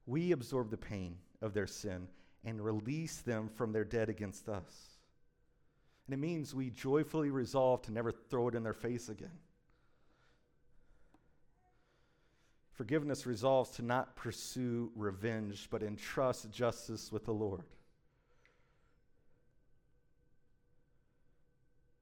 We 0.06 0.32
absorb 0.32 0.70
the 0.70 0.76
pain 0.76 1.16
of 1.42 1.54
their 1.54 1.66
sin 1.66 2.08
and 2.44 2.64
release 2.64 3.22
them 3.22 3.48
from 3.48 3.72
their 3.72 3.84
debt 3.84 4.08
against 4.08 4.48
us. 4.48 4.98
And 6.06 6.14
it 6.14 6.18
means 6.18 6.54
we 6.54 6.70
joyfully 6.70 7.30
resolve 7.30 7.82
to 7.82 7.92
never 7.92 8.12
throw 8.12 8.48
it 8.48 8.54
in 8.54 8.62
their 8.62 8.74
face 8.74 9.08
again. 9.08 9.38
Forgiveness 12.74 13.24
resolves 13.24 13.70
to 13.70 13.82
not 13.82 14.16
pursue 14.16 14.90
revenge, 14.96 15.68
but 15.70 15.82
entrust 15.82 16.50
justice 16.50 17.12
with 17.12 17.24
the 17.24 17.32
Lord. 17.32 17.62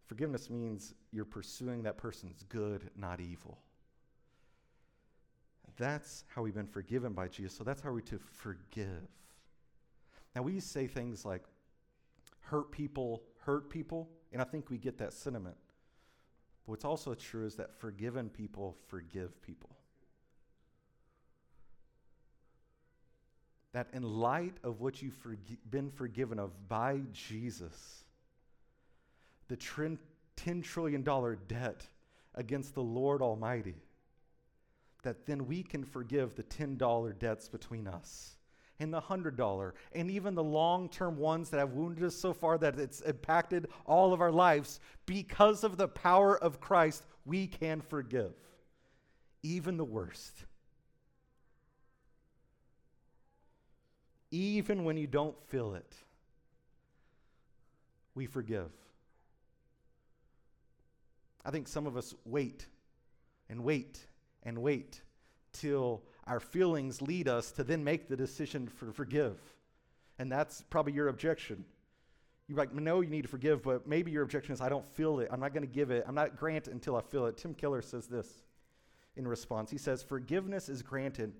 Forgiveness 0.06 0.48
means 0.48 0.94
you're 1.10 1.26
pursuing 1.26 1.82
that 1.82 1.98
person's 1.98 2.44
good, 2.48 2.90
not 2.96 3.20
evil. 3.20 3.58
That's 5.76 6.24
how 6.34 6.42
we've 6.42 6.54
been 6.54 6.66
forgiven 6.66 7.12
by 7.12 7.28
Jesus. 7.28 7.56
So 7.56 7.64
that's 7.64 7.82
how 7.82 7.92
we're 7.92 8.00
to 8.00 8.18
forgive. 8.18 9.08
Now, 10.34 10.42
we 10.42 10.60
say 10.60 10.86
things 10.86 11.24
like 11.24 11.44
hurt 12.40 12.72
people, 12.72 13.22
hurt 13.38 13.68
people, 13.68 14.08
and 14.32 14.40
I 14.40 14.44
think 14.44 14.70
we 14.70 14.78
get 14.78 14.96
that 14.98 15.12
sentiment. 15.12 15.56
But 16.64 16.72
what's 16.72 16.84
also 16.84 17.14
true 17.14 17.44
is 17.44 17.56
that 17.56 17.78
forgiven 17.78 18.30
people 18.30 18.76
forgive 18.86 19.40
people. 19.42 19.76
That 23.72 23.88
in 23.92 24.02
light 24.02 24.54
of 24.62 24.80
what 24.80 25.00
you've 25.02 25.20
forg- 25.22 25.56
been 25.70 25.90
forgiven 25.90 26.38
of 26.38 26.68
by 26.68 27.00
Jesus, 27.12 28.04
the 29.48 29.56
$10 29.56 29.98
trillion 30.62 31.02
debt 31.48 31.86
against 32.34 32.74
the 32.74 32.82
Lord 32.82 33.22
Almighty, 33.22 33.76
that 35.02 35.26
then 35.26 35.46
we 35.46 35.62
can 35.62 35.84
forgive 35.84 36.34
the 36.34 36.44
$10 36.44 37.18
debts 37.18 37.48
between 37.48 37.88
us 37.88 38.36
and 38.78 38.92
the 38.92 39.00
$100 39.00 39.72
and 39.92 40.10
even 40.10 40.34
the 40.34 40.42
long 40.42 40.88
term 40.88 41.16
ones 41.16 41.50
that 41.50 41.58
have 41.58 41.72
wounded 41.72 42.04
us 42.04 42.14
so 42.14 42.32
far 42.32 42.58
that 42.58 42.78
it's 42.78 43.00
impacted 43.02 43.68
all 43.86 44.12
of 44.12 44.20
our 44.20 44.32
lives. 44.32 44.80
Because 45.06 45.64
of 45.64 45.76
the 45.76 45.88
power 45.88 46.36
of 46.42 46.60
Christ, 46.60 47.04
we 47.24 47.46
can 47.46 47.80
forgive 47.80 48.32
even 49.42 49.76
the 49.76 49.84
worst. 49.84 50.44
Even 54.32 54.82
when 54.82 54.96
you 54.96 55.06
don't 55.06 55.36
feel 55.46 55.74
it. 55.74 55.94
We 58.14 58.26
forgive. 58.26 58.70
I 61.44 61.50
think 61.50 61.68
some 61.68 61.86
of 61.86 61.96
us 61.96 62.14
wait 62.24 62.66
and 63.48 63.62
wait 63.62 64.00
and 64.42 64.58
wait 64.58 65.02
till 65.52 66.02
our 66.26 66.40
feelings 66.40 67.02
lead 67.02 67.28
us 67.28 67.52
to 67.52 67.64
then 67.64 67.84
make 67.84 68.08
the 68.08 68.16
decision 68.16 68.68
for 68.68 68.90
forgive. 68.92 69.38
And 70.18 70.30
that's 70.30 70.62
probably 70.70 70.92
your 70.92 71.08
objection. 71.08 71.64
You're 72.48 72.58
like, 72.58 72.74
no, 72.74 73.00
you 73.00 73.10
need 73.10 73.22
to 73.22 73.28
forgive, 73.28 73.62
but 73.62 73.86
maybe 73.86 74.10
your 74.10 74.22
objection 74.22 74.52
is, 74.52 74.60
I 74.60 74.68
don't 74.68 74.86
feel 74.94 75.20
it. 75.20 75.28
I'm 75.30 75.40
not 75.40 75.52
going 75.52 75.66
to 75.66 75.72
give 75.72 75.90
it. 75.90 76.04
I'm 76.06 76.14
not 76.14 76.36
grant 76.36 76.68
until 76.68 76.96
I 76.96 77.00
feel 77.00 77.26
it. 77.26 77.36
Tim 77.36 77.54
Keller 77.54 77.82
says 77.82 78.06
this 78.06 78.42
in 79.16 79.26
response. 79.26 79.70
He 79.70 79.78
says, 79.78 80.02
Forgiveness 80.02 80.68
is 80.68 80.82
granted 80.82 81.32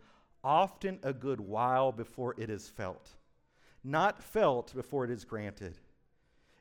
often 0.44 0.98
a 1.02 1.12
good 1.12 1.40
while 1.40 1.92
before 1.92 2.34
it 2.38 2.50
is 2.50 2.68
felt, 2.68 3.10
not 3.84 4.22
felt 4.22 4.74
before 4.74 5.04
it 5.04 5.10
is 5.10 5.24
granted. 5.24 5.78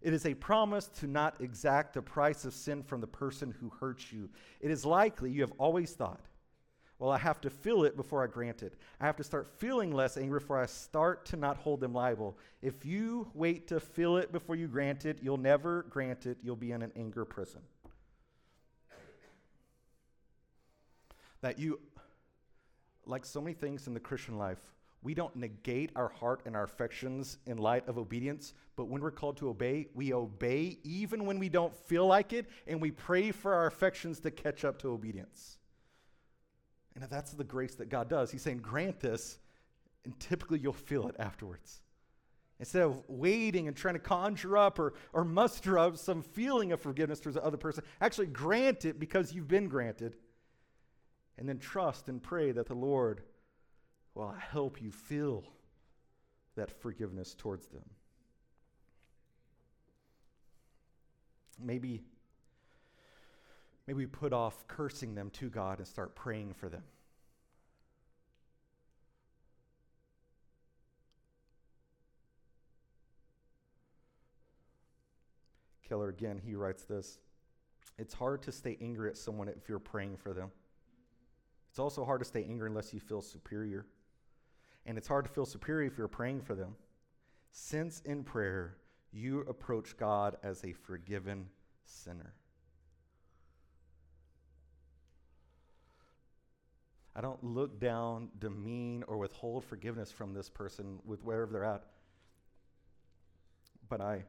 It 0.01 0.13
is 0.13 0.25
a 0.25 0.33
promise 0.33 0.87
to 0.99 1.07
not 1.07 1.39
exact 1.41 1.93
the 1.93 2.01
price 2.01 2.43
of 2.43 2.53
sin 2.53 2.81
from 2.81 3.01
the 3.01 3.07
person 3.07 3.53
who 3.59 3.69
hurts 3.69 4.11
you. 4.11 4.29
It 4.59 4.71
is 4.71 4.85
likely 4.85 5.31
you 5.31 5.41
have 5.41 5.53
always 5.59 5.91
thought, 5.93 6.21
Well, 6.97 7.11
I 7.11 7.19
have 7.19 7.39
to 7.41 7.51
feel 7.51 7.83
it 7.83 7.95
before 7.95 8.23
I 8.23 8.27
grant 8.27 8.63
it. 8.63 8.73
I 8.99 9.05
have 9.05 9.15
to 9.17 9.23
start 9.23 9.47
feeling 9.57 9.91
less 9.91 10.17
angry 10.17 10.39
before 10.39 10.59
I 10.59 10.65
start 10.65 11.25
to 11.27 11.37
not 11.37 11.57
hold 11.57 11.81
them 11.81 11.93
liable. 11.93 12.37
If 12.63 12.83
you 12.83 13.29
wait 13.35 13.67
to 13.67 13.79
feel 13.79 14.17
it 14.17 14.31
before 14.31 14.55
you 14.55 14.67
grant 14.67 15.05
it, 15.05 15.19
you'll 15.21 15.37
never 15.37 15.83
grant 15.83 16.25
it. 16.25 16.39
You'll 16.41 16.55
be 16.55 16.71
in 16.71 16.81
an 16.81 16.91
anger 16.95 17.25
prison. 17.25 17.61
That 21.41 21.59
you, 21.59 21.79
like 23.11 23.25
so 23.25 23.39
many 23.39 23.53
things 23.53 23.85
in 23.87 23.93
the 23.93 23.99
Christian 23.99 24.37
life, 24.37 24.57
we 25.03 25.13
don't 25.13 25.35
negate 25.35 25.91
our 25.95 26.09
heart 26.09 26.41
and 26.45 26.55
our 26.55 26.63
affections 26.63 27.37
in 27.47 27.57
light 27.57 27.87
of 27.87 27.97
obedience, 27.97 28.53
but 28.75 28.87
when 28.87 29.01
we're 29.01 29.11
called 29.11 29.37
to 29.37 29.49
obey, 29.49 29.87
we 29.95 30.13
obey 30.13 30.77
even 30.83 31.25
when 31.25 31.39
we 31.39 31.49
don't 31.49 31.75
feel 31.75 32.05
like 32.05 32.33
it, 32.33 32.47
and 32.67 32.79
we 32.79 32.91
pray 32.91 33.31
for 33.31 33.53
our 33.53 33.65
affections 33.65 34.19
to 34.19 34.31
catch 34.31 34.63
up 34.63 34.79
to 34.79 34.89
obedience. 34.89 35.57
And 36.95 37.03
that's 37.09 37.31
the 37.31 37.43
grace 37.43 37.75
that 37.75 37.89
God 37.89 38.09
does. 38.09 38.31
He's 38.31 38.41
saying, 38.41 38.59
grant 38.59 38.99
this, 38.99 39.39
and 40.05 40.19
typically 40.19 40.59
you'll 40.59 40.73
feel 40.73 41.07
it 41.07 41.15
afterwards. 41.17 41.81
Instead 42.59 42.83
of 42.83 43.01
waiting 43.07 43.67
and 43.67 43.75
trying 43.75 43.95
to 43.95 43.99
conjure 43.99 44.55
up 44.55 44.77
or, 44.77 44.93
or 45.13 45.25
muster 45.25 45.79
up 45.79 45.97
some 45.97 46.21
feeling 46.21 46.71
of 46.71 46.79
forgiveness 46.79 47.19
towards 47.19 47.35
the 47.35 47.43
other 47.43 47.57
person, 47.57 47.83
actually 48.01 48.27
grant 48.27 48.85
it 48.85 48.99
because 48.99 49.33
you've 49.33 49.47
been 49.47 49.67
granted. 49.67 50.15
And 51.37 51.47
then 51.47 51.59
trust 51.59 52.09
and 52.09 52.21
pray 52.21 52.51
that 52.51 52.67
the 52.67 52.75
Lord 52.75 53.21
will 54.13 54.31
help 54.31 54.81
you 54.81 54.91
feel 54.91 55.43
that 56.55 56.69
forgiveness 56.81 57.33
towards 57.33 57.67
them. 57.67 57.85
Maybe 61.59 62.03
Maybe 63.87 64.05
put 64.05 64.31
off 64.31 64.67
cursing 64.67 65.15
them 65.15 65.29
to 65.31 65.49
God 65.49 65.79
and 65.79 65.87
start 65.87 66.15
praying 66.15 66.53
for 66.53 66.69
them. 66.69 66.83
Keller 75.87 76.07
again, 76.07 76.39
he 76.41 76.55
writes 76.55 76.83
this 76.83 77.19
It's 77.97 78.13
hard 78.13 78.41
to 78.43 78.51
stay 78.51 78.77
angry 78.79 79.09
at 79.09 79.17
someone 79.17 79.49
if 79.49 79.67
you're 79.67 79.79
praying 79.79 80.15
for 80.15 80.33
them. 80.33 80.51
It's 81.71 81.79
also 81.79 82.03
hard 82.03 82.19
to 82.19 82.25
stay 82.25 82.45
angry 82.47 82.69
unless 82.69 82.93
you 82.93 82.99
feel 82.99 83.21
superior. 83.21 83.85
And 84.85 84.97
it's 84.97 85.07
hard 85.07 85.23
to 85.23 85.31
feel 85.31 85.45
superior 85.45 85.87
if 85.87 85.97
you're 85.97 86.09
praying 86.09 86.41
for 86.41 86.53
them. 86.53 86.75
Since 87.51 88.01
in 88.01 88.23
prayer, 88.23 88.75
you 89.13 89.41
approach 89.41 89.95
God 89.97 90.35
as 90.43 90.63
a 90.65 90.73
forgiven 90.73 91.47
sinner. 91.85 92.33
I 97.15 97.21
don't 97.21 97.43
look 97.43 97.79
down, 97.79 98.29
demean, 98.39 99.03
or 99.07 99.17
withhold 99.17 99.63
forgiveness 99.63 100.11
from 100.11 100.33
this 100.33 100.49
person 100.49 100.99
with 101.05 101.23
wherever 101.23 101.51
they're 101.51 101.63
at. 101.63 101.83
But 103.87 104.01
I 104.01 104.23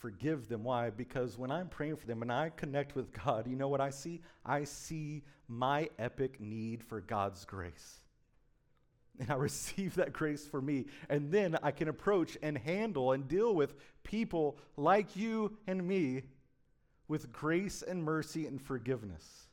forgive 0.00 0.48
them. 0.48 0.64
Why? 0.64 0.90
Because 0.90 1.38
when 1.38 1.50
I'm 1.50 1.68
praying 1.68 1.96
for 1.96 2.06
them 2.06 2.22
and 2.22 2.32
I 2.32 2.50
connect 2.50 2.96
with 2.96 3.12
God, 3.12 3.46
you 3.46 3.54
know 3.54 3.68
what 3.68 3.80
I 3.80 3.90
see? 3.90 4.22
I 4.44 4.64
see 4.64 5.22
my 5.46 5.88
epic 5.98 6.40
need 6.40 6.82
for 6.82 7.00
God's 7.00 7.44
grace. 7.44 7.98
And 9.18 9.30
I 9.30 9.34
receive 9.36 9.94
that 9.96 10.12
grace 10.12 10.46
for 10.46 10.60
me. 10.60 10.86
And 11.08 11.30
then 11.30 11.56
I 11.62 11.70
can 11.70 11.88
approach 11.88 12.38
and 12.42 12.56
handle 12.56 13.12
and 13.12 13.28
deal 13.28 13.54
with 13.54 13.74
people 14.02 14.58
like 14.76 15.14
you 15.16 15.56
and 15.66 15.86
me 15.86 16.22
with 17.06 17.32
grace 17.32 17.82
and 17.82 18.02
mercy 18.02 18.46
and 18.46 18.60
forgiveness. 18.60 19.46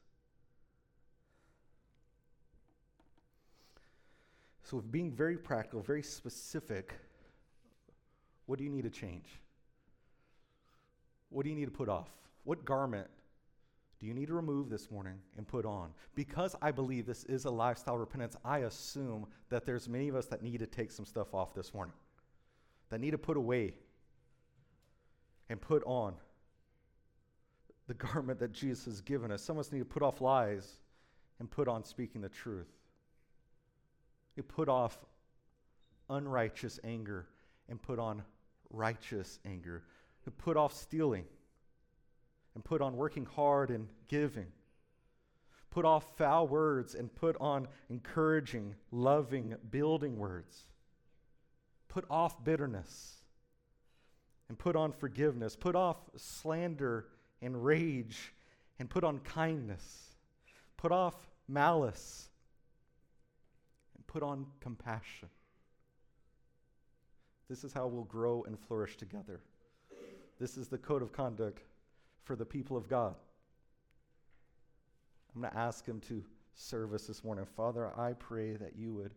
So, 4.64 4.82
being 4.82 5.12
very 5.12 5.38
practical, 5.38 5.82
very 5.82 6.04
specific, 6.04 6.94
what 8.48 8.60
do 8.60 8.66
you 8.66 8.70
need 8.70 8.84
to 8.84 8.90
change? 8.90 9.28
What 11.30 11.44
do 11.44 11.50
you 11.50 11.56
need 11.56 11.66
to 11.66 11.72
put 11.72 11.90
off? 11.90 12.10
What 12.44 12.66
garment 12.66 13.08
do 14.00 14.06
you 14.06 14.14
need 14.14 14.28
to 14.28 14.34
remove 14.34 14.70
this 14.70 14.92
morning 14.92 15.20
and 15.38 15.48
put 15.48 15.66
on? 15.66 15.90
Because 16.16 16.56
I 16.62 16.72
believe 16.72 17.06
this 17.06 17.24
is 17.26 17.46
a 17.46 17.50
lifestyle 17.50 17.98
repentance, 17.98 18.36
I 18.46 18.60
assume 18.60 19.28
that 19.50 19.66
there's 19.66 19.90
many 19.90 20.08
of 20.08 20.16
us 20.16 20.28
that 20.28 20.42
need 20.42 20.60
to 20.60 20.68
take 20.68 20.92
some 20.92 21.06
stuff 21.06 21.34
off 21.34 21.54
this 21.54 21.74
morning, 21.74 21.94
that 22.90 23.00
need 23.00 23.12
to 23.12 23.18
put 23.18 23.38
away 23.38 23.74
and 25.50 25.60
put 25.60 25.84
on 25.86 26.14
the 27.88 27.94
garment 27.94 28.40
that 28.40 28.52
Jesus 28.52 28.86
has 28.86 29.02
given 29.02 29.32
us. 29.32 29.42
Some 29.42 29.58
of 29.58 29.62
us 29.62 29.72
need 29.72 29.80
to 29.80 29.86
put 29.86 30.04
off 30.04 30.22
lies 30.22 30.80
and 31.40 31.50
put 31.50 31.68
on 31.68 31.84
speaking 31.84 32.22
the 32.22 32.30
truth. 32.30 32.68
You 34.36 34.44
put 34.44 34.70
off 34.70 35.00
unrighteous 36.10 36.80
anger 36.84 37.28
and 37.70 37.82
put 37.82 37.98
on 37.98 38.24
righteous 38.70 39.40
anger. 39.46 39.84
You 40.28 40.32
put 40.32 40.58
off 40.58 40.74
stealing 40.74 41.24
and 42.54 42.62
put 42.62 42.82
on 42.82 42.98
working 42.98 43.26
hard 43.26 43.72
and 43.72 43.88
giving. 44.10 44.48
Put 45.70 45.86
off 45.86 46.18
foul 46.18 46.50
words 46.50 46.96
and 46.96 47.16
put 47.16 47.38
on 47.40 47.70
encouraging, 47.90 48.76
loving, 48.92 49.56
building 49.72 50.18
words. 50.18 50.66
Put 51.88 52.04
off 52.10 52.44
bitterness 52.44 53.22
and 54.50 54.60
put 54.60 54.76
on 54.76 54.92
forgiveness. 54.92 55.56
Put 55.56 55.78
off 55.78 55.98
slander 56.18 57.06
and 57.42 57.64
rage 57.64 58.34
and 58.80 58.90
put 58.90 59.06
on 59.06 59.20
kindness. 59.20 60.18
Put 60.76 60.92
off 60.92 61.16
malice 61.48 62.28
and 63.96 64.06
put 64.08 64.24
on 64.24 64.46
compassion. 64.60 65.30
This 67.48 67.64
is 67.64 67.72
how 67.72 67.88
we'll 67.88 68.04
grow 68.04 68.44
and 68.44 68.60
flourish 68.60 68.98
together. 68.98 69.40
This 70.40 70.58
is 70.58 70.68
the 70.68 70.78
code 70.78 71.02
of 71.02 71.12
conduct 71.12 71.62
for 72.24 72.36
the 72.36 72.46
people 72.46 72.78
of 72.78 72.88
God. 72.88 73.16
I'm 75.34 75.42
going 75.42 75.52
to 75.52 75.58
ask 75.58 75.86
him 75.86 76.00
to 76.10 76.24
serve 76.54 76.94
us 76.94 77.08
this 77.08 77.24
morning. 77.24 77.46
Father, 77.56 77.92
I 77.98 78.14
pray 78.14 78.54
that 78.54 78.76
you 78.76 78.94
would 78.94 79.14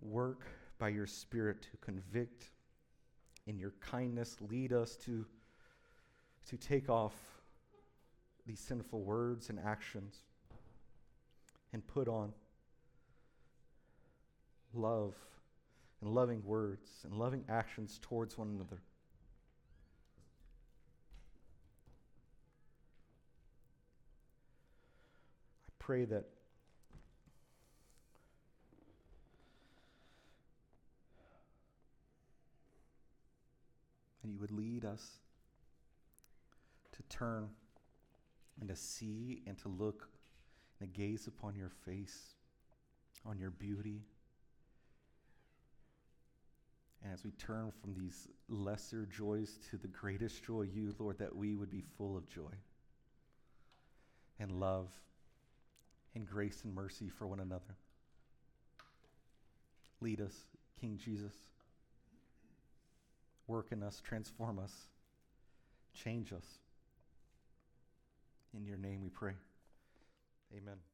work 0.00 0.42
by 0.78 0.88
your 0.88 1.06
Spirit 1.06 1.62
to 1.62 1.76
convict, 1.78 2.50
in 3.46 3.58
your 3.58 3.72
kindness, 3.80 4.36
lead 4.50 4.72
us 4.72 4.96
to, 4.96 5.24
to 6.48 6.56
take 6.56 6.88
off 6.90 7.14
these 8.46 8.60
sinful 8.60 9.00
words 9.00 9.48
and 9.48 9.58
actions 9.60 10.16
and 11.72 11.86
put 11.86 12.08
on 12.08 12.32
love 14.74 15.14
and 16.02 16.12
loving 16.12 16.42
words 16.44 16.90
and 17.04 17.14
loving 17.14 17.44
actions 17.48 17.98
towards 18.02 18.36
one 18.36 18.48
another. 18.48 18.82
I 25.68 25.72
pray 25.78 26.04
that 26.06 26.26
and 34.22 34.32
you 34.32 34.38
would 34.38 34.52
lead 34.52 34.84
us 34.84 35.18
to 36.92 37.02
turn 37.08 37.48
and 38.60 38.68
to 38.68 38.76
see 38.76 39.42
and 39.46 39.58
to 39.58 39.68
look 39.68 40.08
and 40.80 40.92
to 40.92 41.00
gaze 41.00 41.26
upon 41.26 41.56
your 41.56 41.70
face, 41.84 42.34
on 43.26 43.38
your 43.38 43.50
beauty. 43.50 44.02
And 47.02 47.12
as 47.12 47.24
we 47.24 47.32
turn 47.32 47.72
from 47.80 47.94
these 47.94 48.28
lesser 48.48 49.06
joys 49.06 49.58
to 49.70 49.76
the 49.76 49.88
greatest 49.88 50.44
joy, 50.44 50.62
you, 50.62 50.94
Lord, 50.98 51.18
that 51.18 51.34
we 51.34 51.56
would 51.56 51.70
be 51.70 51.82
full 51.96 52.16
of 52.16 52.28
joy 52.28 52.52
and 54.38 54.52
love 54.52 54.88
and 56.14 56.26
grace 56.26 56.62
and 56.64 56.74
mercy 56.74 57.08
for 57.08 57.26
one 57.26 57.40
another. 57.40 57.76
Lead 60.00 60.20
us, 60.20 60.34
King 60.80 60.98
Jesus. 61.02 61.32
Work 63.46 63.72
in 63.72 63.82
us, 63.82 64.00
transform 64.00 64.58
us, 64.58 64.72
change 65.94 66.32
us. 66.32 66.46
In 68.54 68.64
your 68.64 68.76
name 68.76 69.02
we 69.02 69.08
pray. 69.08 69.34
Amen. 70.56 70.91